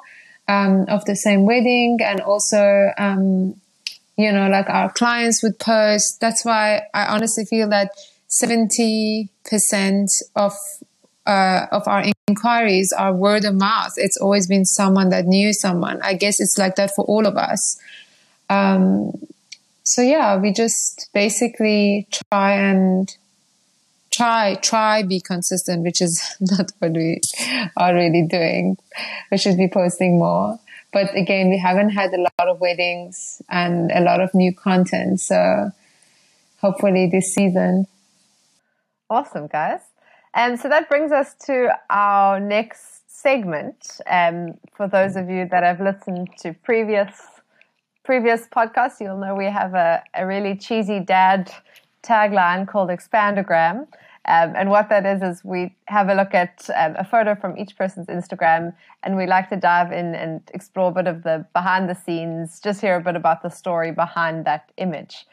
[0.48, 3.60] um, of the same wedding, and also um,
[4.18, 6.20] you know, like our clients would post.
[6.20, 7.92] That's why I honestly feel that
[8.30, 9.30] 70%
[10.36, 10.54] of,
[11.28, 13.94] uh, of our inquiries are word of mouth.
[13.98, 16.02] It's always been someone that knew someone.
[16.02, 17.78] I guess it's like that for all of us.
[18.50, 19.12] Um,
[19.84, 23.14] so yeah, we just basically try and
[24.10, 27.22] try, try be consistent, which is not what we
[27.76, 28.78] are really doing.
[29.32, 30.60] We should be posting more.
[30.94, 35.20] But again, we haven't had a lot of weddings and a lot of new content.
[35.20, 35.72] So
[36.62, 37.88] hopefully this season.
[39.10, 39.82] Awesome, guys.
[40.34, 44.00] And so that brings us to our next segment.
[44.08, 47.12] Um, for those of you that have listened to previous
[48.04, 51.52] previous podcasts, you'll know we have a, a really cheesy dad
[52.04, 53.80] tagline called Expandogram.
[54.30, 57.58] Um, and what that is, is we have a look at um, a photo from
[57.58, 58.74] each person's Instagram
[59.04, 62.62] and we like to dive in and explore a bit of the behind the scenes,
[62.62, 65.26] just hear a bit about the story behind that image.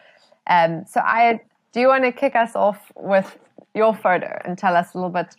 [0.49, 1.39] Um, so, Aya
[1.75, 3.37] do you want to kick us off with
[3.75, 5.35] your photo and tell us a little bit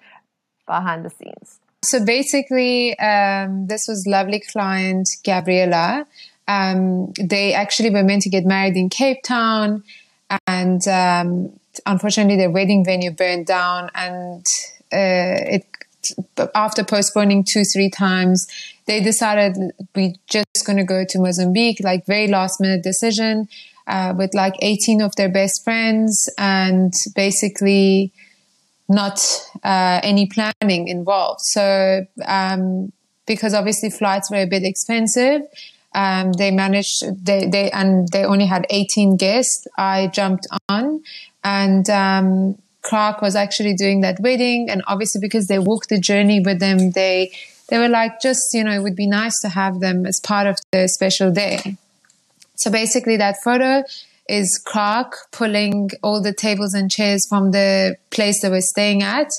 [0.66, 1.60] behind the scenes?
[1.84, 6.08] So, basically, um, this was lovely client Gabriela.
[6.48, 9.84] Um, they actually were meant to get married in Cape Town
[10.48, 14.46] and um, unfortunately the wedding venue burned down and
[14.94, 15.66] uh, it
[16.54, 18.48] after postponing two three times
[18.86, 19.58] they decided
[19.96, 23.48] we just going to go to mozambique like very last minute decision
[23.88, 28.12] uh, with like 18 of their best friends and basically
[28.88, 29.20] not
[29.64, 31.42] uh, any planning involved.
[31.42, 32.92] So um,
[33.26, 35.42] because obviously flights were a bit expensive
[35.96, 41.02] um, they managed they, they and they only had 18 guests i jumped on.
[41.44, 46.40] And um, Clark was actually doing that wedding, and obviously because they walked the journey
[46.40, 47.32] with them, they
[47.70, 50.46] they were like, just, you know, it would be nice to have them as part
[50.46, 51.78] of the special day.
[52.56, 53.84] So basically, that photo
[54.28, 59.30] is Clark pulling all the tables and chairs from the place they were staying at.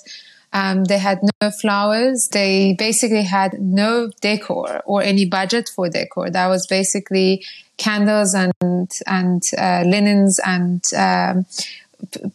[0.53, 2.29] Um, they had no flowers.
[2.33, 6.31] They basically had no decor or any budget for decor.
[6.31, 7.45] That was basically
[7.77, 11.47] candles and and uh, linens and um,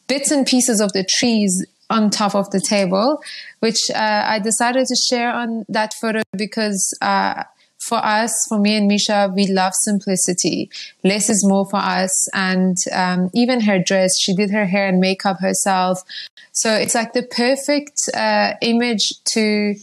[0.07, 3.21] bits and pieces of the trees on top of the table,
[3.59, 7.43] which uh, I decided to share on that photo because uh,
[7.81, 10.69] for us, for me and Misha, we love simplicity.
[11.03, 12.29] Less is more for us.
[12.33, 16.03] And um, even her dress, she did her hair and makeup herself.
[16.51, 19.75] So it's like the perfect uh, image to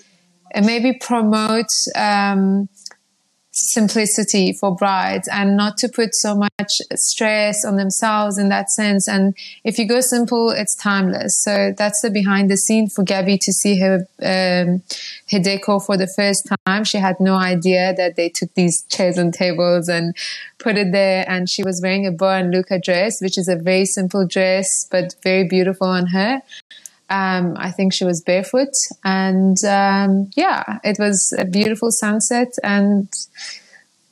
[0.55, 2.69] uh, maybe promote um,
[3.59, 9.09] simplicity for brides and not to put so much stress on themselves in that sense.
[9.09, 11.43] And if you go simple, it's timeless.
[11.43, 14.83] So that's the behind the scene for Gabby to see her, um,
[15.31, 16.85] her decor for the first time.
[16.85, 20.17] She had no idea that they took these chairs and tables and
[20.59, 21.25] put it there.
[21.29, 24.87] And she was wearing a Bo and Luca dress, which is a very simple dress,
[24.91, 26.43] but very beautiful on her.
[27.11, 33.09] Um, I think she was barefoot, and um, yeah, it was a beautiful sunset, and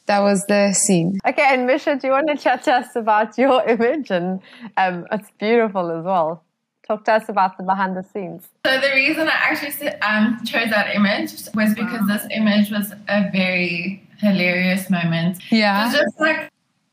[0.06, 1.18] that was the scene.
[1.26, 4.10] Okay, and Misha, do you want to chat to us about your image?
[4.10, 4.40] And
[4.76, 6.42] um, it's beautiful as well.
[6.86, 8.48] Talk to us about the behind the scenes.
[8.64, 12.16] So the reason I actually um, chose that image was because wow.
[12.16, 15.38] this image was a very hilarious moment.
[15.50, 16.50] Yeah, it's just like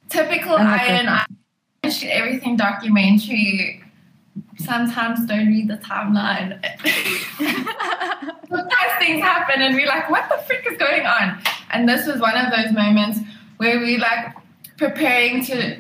[0.10, 1.08] typical Ian.
[1.08, 3.84] I shoot everything documentary
[4.58, 6.60] sometimes don't read the timeline.
[8.50, 11.42] Sometimes things happen and we're like, what the frick is going on?
[11.72, 13.20] And this was one of those moments
[13.58, 14.36] where we like
[14.78, 15.80] preparing to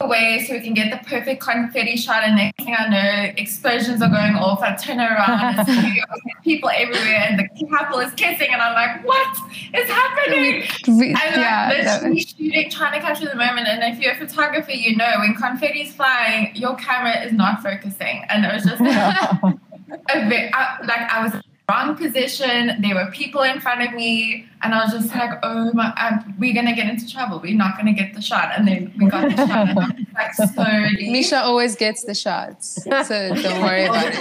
[0.00, 2.22] away so we can get the perfect confetti shot.
[2.22, 4.60] And next thing I know, explosions are going off.
[4.60, 6.02] I turn around and see
[6.44, 9.36] people everywhere, and the couple is kissing, and I'm like, "What
[9.74, 13.68] is happening?" we and like, yeah, literally shooting, trying to capture the moment.
[13.68, 17.62] And if you're a photographer, you know when confetti is flying, your camera is not
[17.62, 18.80] focusing, and it was just
[20.14, 22.80] a bit I, like I was wrong position.
[22.80, 26.34] There were people in front of me, and I was just like, "Oh my, I'm,
[26.38, 27.40] we're gonna get into trouble.
[27.40, 29.68] We're not gonna get the shot." And then we got the shot.
[29.68, 31.10] And I was like, slowly.
[31.10, 34.20] Misha always gets the shots, so don't worry about it.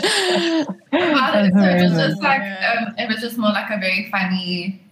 [0.92, 1.52] about it.
[1.52, 4.82] So it was just like um, it was just more like a very funny.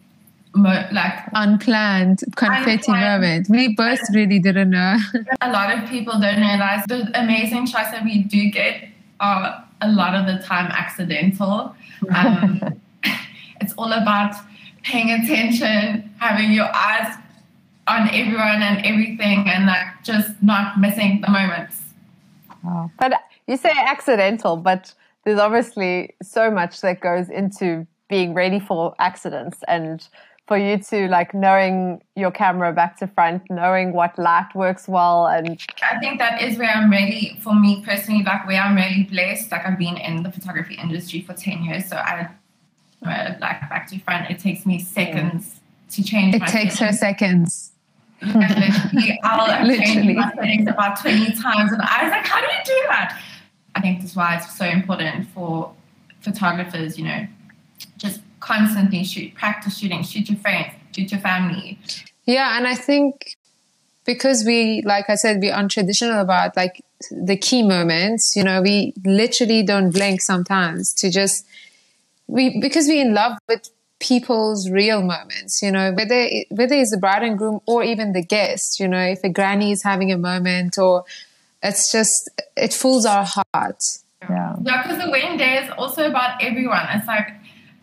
[0.55, 3.21] Mo- like unplanned confetti unplanned.
[3.21, 3.49] moment.
[3.51, 4.97] We both really didn't know.
[5.43, 8.89] a lot of people don't realize the amazing shots that we do get
[9.21, 11.75] are a lot of the time accidental.
[12.15, 12.81] Um,
[13.61, 14.35] it's all about
[14.83, 17.17] paying attention, having your eyes
[17.89, 21.83] on everyone and everything, and like just not missing the moments.
[22.99, 23.13] But
[23.47, 24.93] you say accidental, but
[25.25, 30.07] there's obviously so much that goes into being ready for accidents and
[30.47, 35.27] for you to like knowing your camera back to front, knowing what light works well,
[35.27, 39.05] and I think that is where I'm really, for me personally, like where I'm really
[39.05, 39.51] blessed.
[39.51, 42.29] Like I've been in the photography industry for ten years, so I
[43.03, 44.31] like back to front.
[44.31, 45.61] It takes me seconds
[45.93, 46.35] to change.
[46.35, 47.73] It takes her seconds.
[48.23, 50.15] literally, I'll have literally.
[50.15, 53.21] my settings about twenty times, and I was like, "How do you do that?"
[53.75, 55.73] I think that's why it's so important for
[56.21, 57.36] photographers, you know, just
[58.47, 61.79] constantly shoot, practice shooting, shoot your friends, shoot your family.
[62.25, 63.37] Yeah, and I think
[64.05, 68.95] because we, like I said, we're untraditional about like the key moments, you know, we
[69.05, 71.45] literally don't blink sometimes to just,
[72.29, 73.69] we, because we're in love with
[73.99, 78.25] people's real moments, you know, whether, whether it's the bride and groom or even the
[78.25, 81.05] guest, you know, if a granny is having a moment or
[81.63, 83.81] it's just, it fools our heart.
[84.23, 84.55] Yeah.
[84.63, 86.87] Yeah, because the wedding day is also about everyone.
[86.91, 87.29] It's like,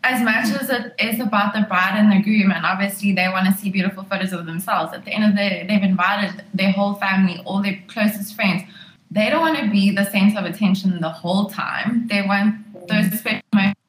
[0.03, 3.47] as much as it is about the bride and the groom, and obviously they want
[3.47, 6.71] to see beautiful photos of themselves, at the end of the day, they've invited their
[6.71, 8.63] whole family, all their closest friends.
[9.09, 12.07] They don't want to be the center of attention the whole time.
[12.07, 13.79] They want those special moments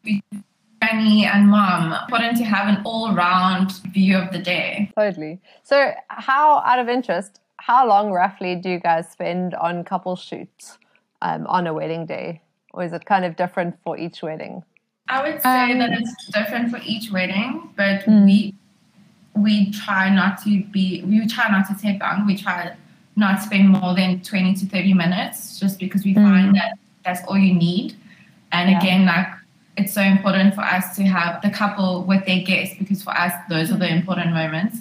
[0.80, 4.90] granny and mom important to have an all-round view of the day.
[4.96, 5.40] Totally.
[5.62, 10.78] So, how, out of interest, how long roughly do you guys spend on couple shoots
[11.22, 12.42] um, on a wedding day,
[12.72, 14.62] or is it kind of different for each wedding?
[15.08, 18.24] I would say um, that it's different for each wedding, but mm.
[18.24, 18.54] we
[19.34, 22.26] we try not to be we try not to take long.
[22.26, 22.74] We try
[23.16, 26.22] not to spend more than twenty to thirty minutes, just because we mm.
[26.22, 27.96] find that that's all you need.
[28.52, 28.78] And yeah.
[28.78, 29.26] again, like
[29.76, 33.32] it's so important for us to have the couple with their guests because for us
[33.48, 34.78] those are the important moments.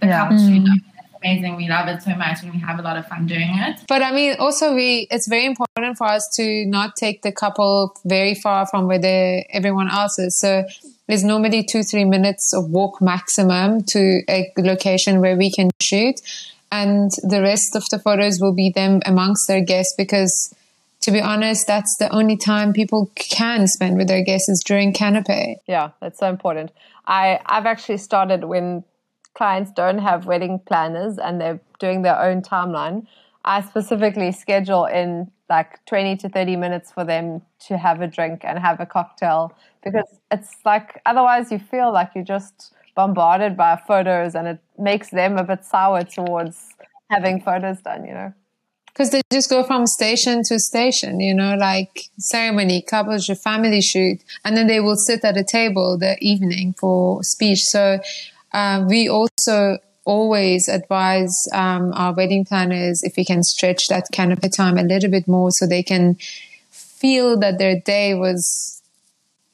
[0.00, 0.22] The yeah.
[0.22, 0.80] couple should mm.
[1.26, 1.56] Not amazing.
[1.56, 3.80] We love it so much and we have a lot of fun doing it.
[3.88, 7.96] But I mean, also we, it's very important for us to not take the couple
[8.04, 10.38] very far from where they, everyone else is.
[10.38, 10.64] So
[11.06, 16.20] there's normally two, three minutes of walk maximum to a location where we can shoot.
[16.72, 20.54] And the rest of the photos will be them amongst their guests because
[21.02, 24.92] to be honest, that's the only time people can spend with their guests is during
[24.92, 25.56] canapé.
[25.66, 26.72] Yeah, that's so important.
[27.06, 28.82] I, I've actually started when
[29.36, 33.06] clients don't have wedding planners and they're doing their own timeline.
[33.44, 38.40] I specifically schedule in like 20 to 30 minutes for them to have a drink
[38.44, 39.52] and have a cocktail
[39.84, 45.10] because it's like otherwise you feel like you're just bombarded by photos and it makes
[45.10, 46.74] them a bit sour towards
[47.10, 48.32] having photos done, you know
[48.96, 53.82] because they just go from station to station, you know, like ceremony, couples, your family
[53.82, 57.60] shoot, and then they will sit at a table the evening for speech.
[57.64, 57.98] So
[58.52, 64.50] uh, we also always advise um, our wedding planners if we can stretch that canapé
[64.54, 66.16] time a little bit more so they can
[66.70, 68.76] feel that their day was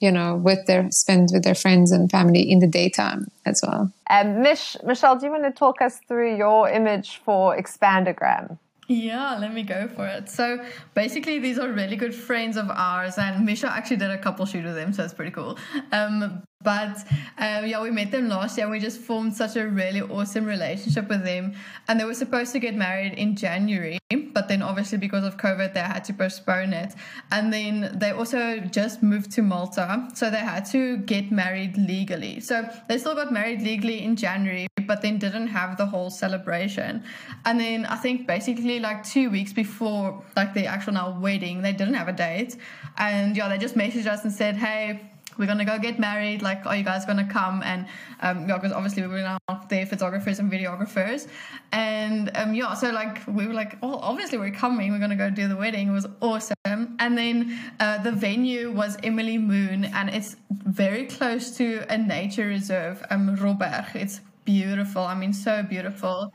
[0.03, 3.93] you know, with their spend with their friends and family in the daytime as well.
[4.11, 8.59] Um, Mish, Michelle, do you want to talk us through your image for Expandogram?
[8.89, 10.29] Yeah, let me go for it.
[10.29, 10.59] So
[10.95, 14.65] basically, these are really good friends of ours, and Misha actually did a couple shoot
[14.65, 15.57] with them, so it's pretty cool.
[15.93, 16.97] Um, but
[17.39, 20.45] um, yeah, we met them last year and we just formed such a really awesome
[20.45, 21.55] relationship with them.
[21.89, 23.99] And they were supposed to get married in January,
[24.33, 26.95] but then obviously because of COVID, they had to postpone it.
[27.31, 32.41] And then they also just moved to Malta, so they had to get married legally.
[32.41, 37.05] So they still got married legally in January, but then didn't have the whole celebration.
[37.45, 41.73] And then I think basically like two weeks before like the actual now wedding, they
[41.73, 42.57] didn't have a date.
[42.99, 46.43] And yeah, they just messaged us and said, hey, we're gonna go get married.
[46.43, 47.63] Like, are you guys gonna come?
[47.63, 47.87] And
[48.21, 51.29] um, yeah, because obviously we were now there photographers and videographers,
[51.73, 54.93] and um, yeah, so like we were like, oh, obviously we're coming.
[54.93, 55.89] We're gonna go do the wedding.
[55.89, 56.55] It was awesome.
[56.65, 62.47] And then uh, the venue was Emily Moon, and it's very close to a nature
[62.47, 63.95] reserve, um, Robberg.
[63.95, 65.03] It's beautiful.
[65.03, 66.33] I mean, so beautiful.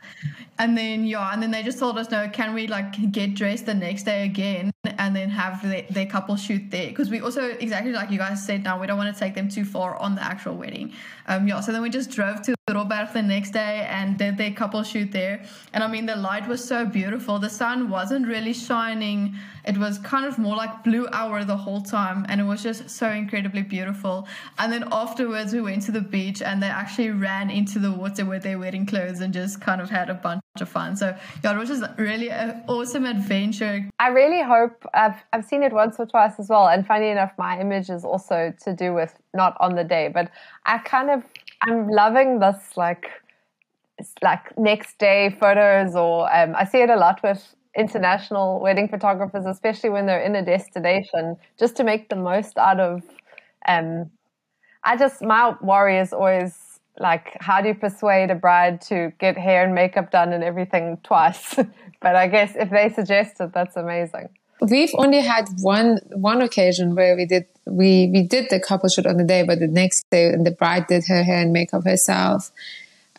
[0.59, 3.65] And then yeah, and then they just told us, no, can we like get dressed
[3.65, 6.87] the next day again and then have the, their couple shoot there?
[6.87, 9.49] Because we also exactly like you guys said, now we don't want to take them
[9.49, 10.93] too far on the actual wedding.
[11.27, 14.51] Um, yeah, so then we just drove to Robberg the next day and did their
[14.51, 15.43] couple shoot there.
[15.73, 17.39] And I mean, the light was so beautiful.
[17.39, 19.35] The sun wasn't really shining.
[19.65, 22.89] It was kind of more like blue hour the whole time, and it was just
[22.89, 24.27] so incredibly beautiful.
[24.59, 28.25] And then afterwards, we went to the beach and they actually ran into the water
[28.25, 30.95] with their wedding clothes and just kind of had a bunch of fun.
[30.95, 33.89] So yeah, it was just really an awesome adventure.
[33.99, 36.67] I really hope I've I've seen it once or twice as well.
[36.67, 40.31] And funny enough, my image is also to do with not on the day, but
[40.65, 41.23] I kind of
[41.63, 43.07] I'm loving this like
[44.21, 49.45] like next day photos or um, I see it a lot with international wedding photographers,
[49.45, 53.03] especially when they're in a destination, just to make the most out of
[53.67, 54.11] um,
[54.83, 59.37] I just my worry is always like how do you persuade a bride to get
[59.37, 61.55] hair and makeup done and everything twice?
[61.99, 64.29] But i guess if they suggest it that's amazing
[64.61, 69.05] we've only had one one occasion where we did we we did the couple shoot
[69.05, 71.83] on the day but the next day and the bride did her hair and makeup
[71.83, 72.51] herself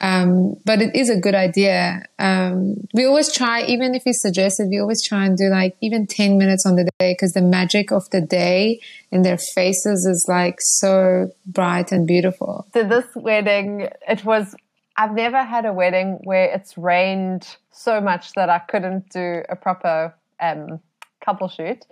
[0.00, 2.04] um, but it is a good idea.
[2.18, 5.76] Um, we always try, even if we suggest it, we always try and do like
[5.80, 8.80] even 10 minutes on the day because the magic of the day
[9.10, 12.66] in their faces is like so bright and beautiful.
[12.74, 14.54] So, this wedding, it was,
[14.96, 19.56] I've never had a wedding where it's rained so much that I couldn't do a
[19.56, 20.80] proper um,
[21.28, 21.86] couple shoot.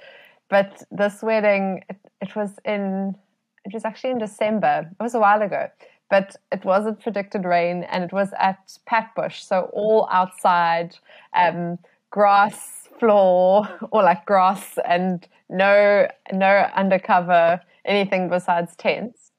[0.48, 3.16] But this wedding, it, it was in,
[3.64, 5.68] it was actually in December, it was a while ago
[6.08, 10.96] but it wasn't predicted rain and it was at Pat Busch, so all outside,
[11.34, 11.78] um,
[12.10, 19.32] grass floor or like grass and no no undercover anything besides tents.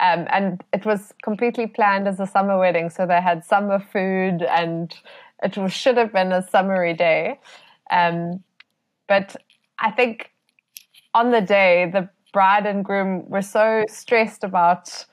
[0.00, 4.42] Um, and it was completely planned as a summer wedding, so they had summer food
[4.42, 4.94] and
[5.42, 7.40] it was, should have been a summery day.
[7.90, 8.44] Um,
[9.08, 9.36] but
[9.78, 10.30] I think
[11.14, 15.06] on the day, the bride and groom were so stressed about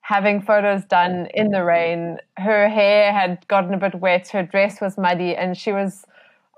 [0.00, 2.18] having photos done in the rain.
[2.36, 6.04] Her hair had gotten a bit wet, her dress was muddy, and she was.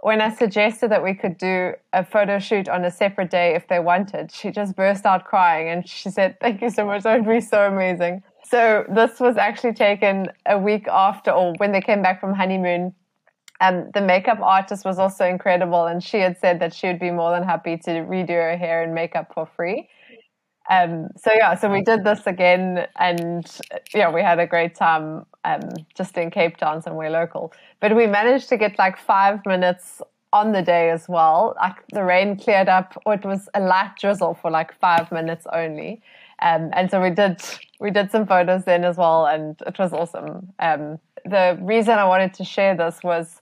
[0.02, 3.66] When I suggested that we could do a photo shoot on a separate day if
[3.66, 7.18] they wanted, she just burst out crying and she said, Thank you so much, that
[7.18, 8.22] would be so amazing.
[8.44, 12.94] So, this was actually taken a week after, or when they came back from honeymoon.
[13.60, 17.10] Um, the makeup artist was also incredible, and she had said that she would be
[17.10, 19.88] more than happy to redo her hair and makeup for free.
[20.68, 23.46] Um, so yeah, so we did this again, and
[23.94, 25.26] yeah, we had a great time.
[25.44, 25.60] um,
[25.96, 27.52] just in Cape Town, somewhere local.
[27.80, 30.02] But we managed to get like five minutes
[30.32, 31.54] on the day as well.
[31.56, 35.46] Like the rain cleared up, or it was a light drizzle for like five minutes
[35.52, 36.02] only.
[36.42, 37.40] Um, and so we did
[37.80, 40.52] we did some photos then as well, and it was awesome.
[40.58, 43.40] Um, the reason I wanted to share this was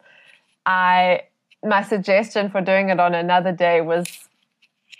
[0.66, 1.22] I
[1.64, 4.06] my suggestion for doing it on another day was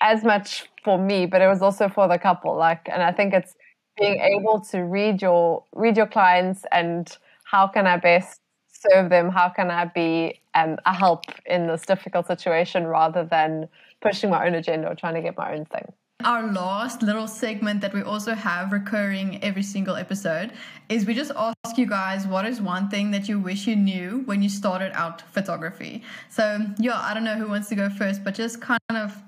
[0.01, 2.57] as much for me, but it was also for the couple.
[2.57, 3.55] Like, and I think it's
[3.99, 9.31] being able to read your read your clients and how can I best serve them?
[9.31, 13.69] How can I be um, a help in this difficult situation rather than
[14.03, 15.93] pushing my own agenda or trying to get my own thing?
[16.23, 20.53] Our last little segment that we also have recurring every single episode
[20.89, 24.23] is we just ask you guys what is one thing that you wish you knew
[24.25, 26.03] when you started out photography.
[26.31, 29.21] So, yeah, I don't know who wants to go first, but just kind of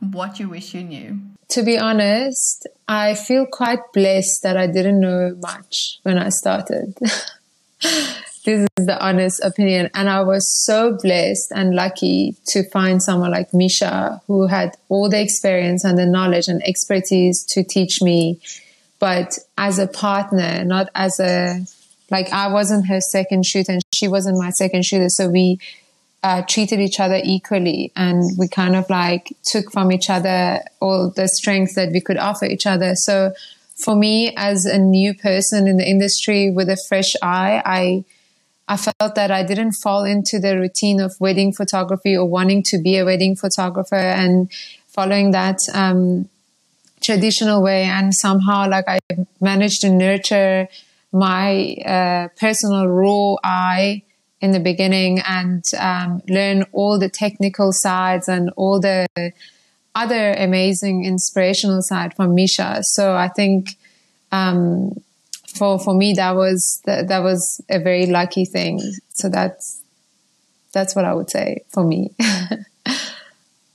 [0.00, 1.20] what you wish you knew.
[1.50, 6.96] To be honest, I feel quite blessed that I didn't know much when I started.
[8.44, 9.90] this is the honest opinion.
[9.94, 15.08] And I was so blessed and lucky to find someone like Misha who had all
[15.10, 18.40] the experience and the knowledge and expertise to teach me,
[18.98, 21.60] but as a partner, not as a,
[22.10, 25.08] like I wasn't her second shooter and she wasn't my second shooter.
[25.08, 25.58] So we,
[26.22, 31.10] uh, treated each other equally and we kind of like took from each other all
[31.10, 32.94] the strengths that we could offer each other.
[32.94, 33.32] So
[33.74, 38.04] for me as a new person in the industry with a fresh eye, I,
[38.70, 42.78] I felt that I didn't fall into the routine of wedding photography or wanting to
[42.78, 44.48] be a wedding photographer and
[44.86, 46.28] following that um,
[47.02, 47.82] traditional way.
[47.82, 49.00] And somehow, like, I
[49.40, 50.68] managed to nurture
[51.10, 54.02] my uh, personal raw eye
[54.40, 59.08] in the beginning and um, learn all the technical sides and all the
[59.96, 62.78] other amazing inspirational side from Misha.
[62.82, 63.76] So I think
[64.30, 65.02] um,
[65.54, 68.80] for for me that was that, that was a very lucky thing.
[69.10, 69.82] So that's
[70.72, 72.10] that's what i would say for me.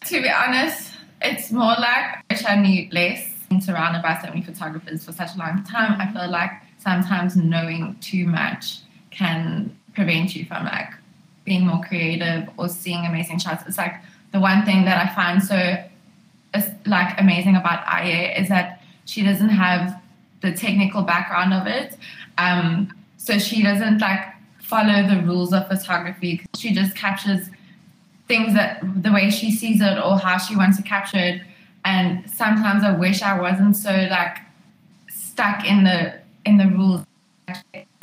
[0.05, 4.27] To be honest it's more like i wish i knew less being surrounded by so
[4.29, 5.99] many photographers for such a long time.
[5.99, 8.79] I feel like sometimes knowing too much
[9.11, 10.89] can prevent you from like
[11.43, 13.63] being more creative or seeing amazing shots.
[13.67, 13.93] It's like
[14.31, 15.57] the one thing that i find so
[16.85, 20.01] like amazing about Aya is that she doesn't have
[20.45, 21.97] the technical background of it.
[22.37, 24.21] Um, so she doesn't like
[24.61, 26.45] follow the rules of photography.
[26.55, 27.49] She just captures
[28.27, 31.41] things that the way she sees it or how she wants to capture it.
[31.83, 34.37] And sometimes I wish I wasn't so like
[35.09, 37.05] stuck in the in the rules.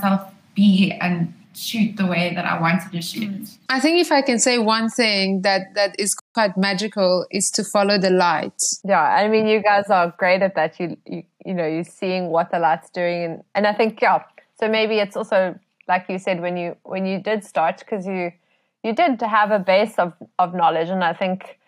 [0.00, 3.48] Myself be and shoot the way that I wanted to shoot.
[3.68, 7.64] I think if I can say one thing that that is quite magical is to
[7.64, 8.60] follow the light.
[8.84, 10.78] Yeah, I mean you guys are great at that.
[10.78, 14.22] You you, you know, you're seeing what the light's doing and, and I think yeah,
[14.58, 18.32] so maybe it's also like you said when you when you did start because you
[18.82, 21.58] you did have a base of of knowledge and I think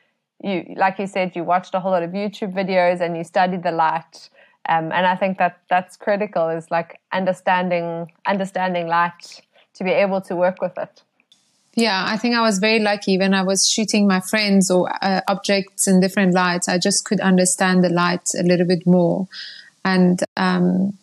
[0.42, 3.62] you like you said you watched a whole lot of YouTube videos and you studied
[3.62, 4.28] the light
[4.68, 9.42] um, and I think that that's critical is like understanding understanding light
[9.74, 11.02] to be able to work with it.
[11.76, 15.22] Yeah, I think I was very lucky when I was shooting my friends or uh,
[15.26, 16.68] objects in different lights.
[16.68, 19.26] I just could understand the light a little bit more.
[19.84, 20.96] And um,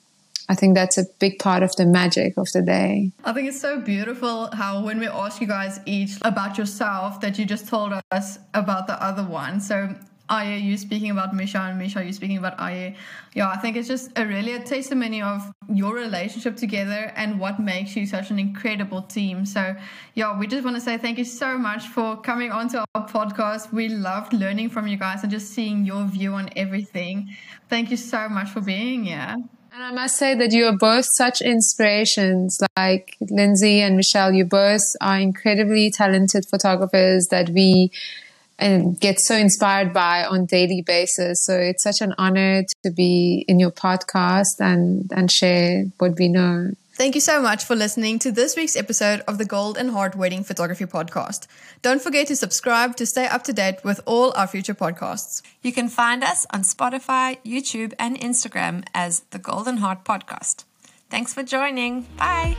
[0.50, 3.12] I think that's a big part of the magic of the day.
[3.24, 7.40] I think it's so beautiful how when we ask you guys each about yourself, that
[7.40, 9.62] you just told us about the other one.
[9.62, 9.96] So
[10.32, 12.94] Aya, you speaking about Misha and Misha, you speaking about Aya.
[13.34, 17.60] Yeah, I think it's just a really a testimony of your relationship together and what
[17.60, 19.46] makes you such an incredible team.
[19.46, 19.76] So,
[20.14, 23.74] yeah, we just want to say thank you so much for coming onto our podcast.
[23.74, 27.36] We loved learning from you guys and just seeing your view on everything.
[27.68, 29.36] Thank you so much for being here.
[29.74, 34.34] And I must say that you are both such inspirations, like Lindsay and Michelle.
[34.34, 37.92] You both are incredibly talented photographers that we
[38.62, 41.44] and get so inspired by on daily basis.
[41.44, 46.30] So it's such an honor to be in your podcast and, and share what we
[46.30, 46.72] know.
[46.94, 50.44] Thank you so much for listening to this week's episode of the Golden Heart Wedding
[50.44, 51.48] Photography Podcast.
[51.82, 55.42] Don't forget to subscribe to stay up to date with all our future podcasts.
[55.64, 60.66] You can find us on Spotify, YouTube, and Instagram as the Golden Heart Podcast.
[61.10, 62.04] Thanks for joining.
[62.18, 62.56] Bye.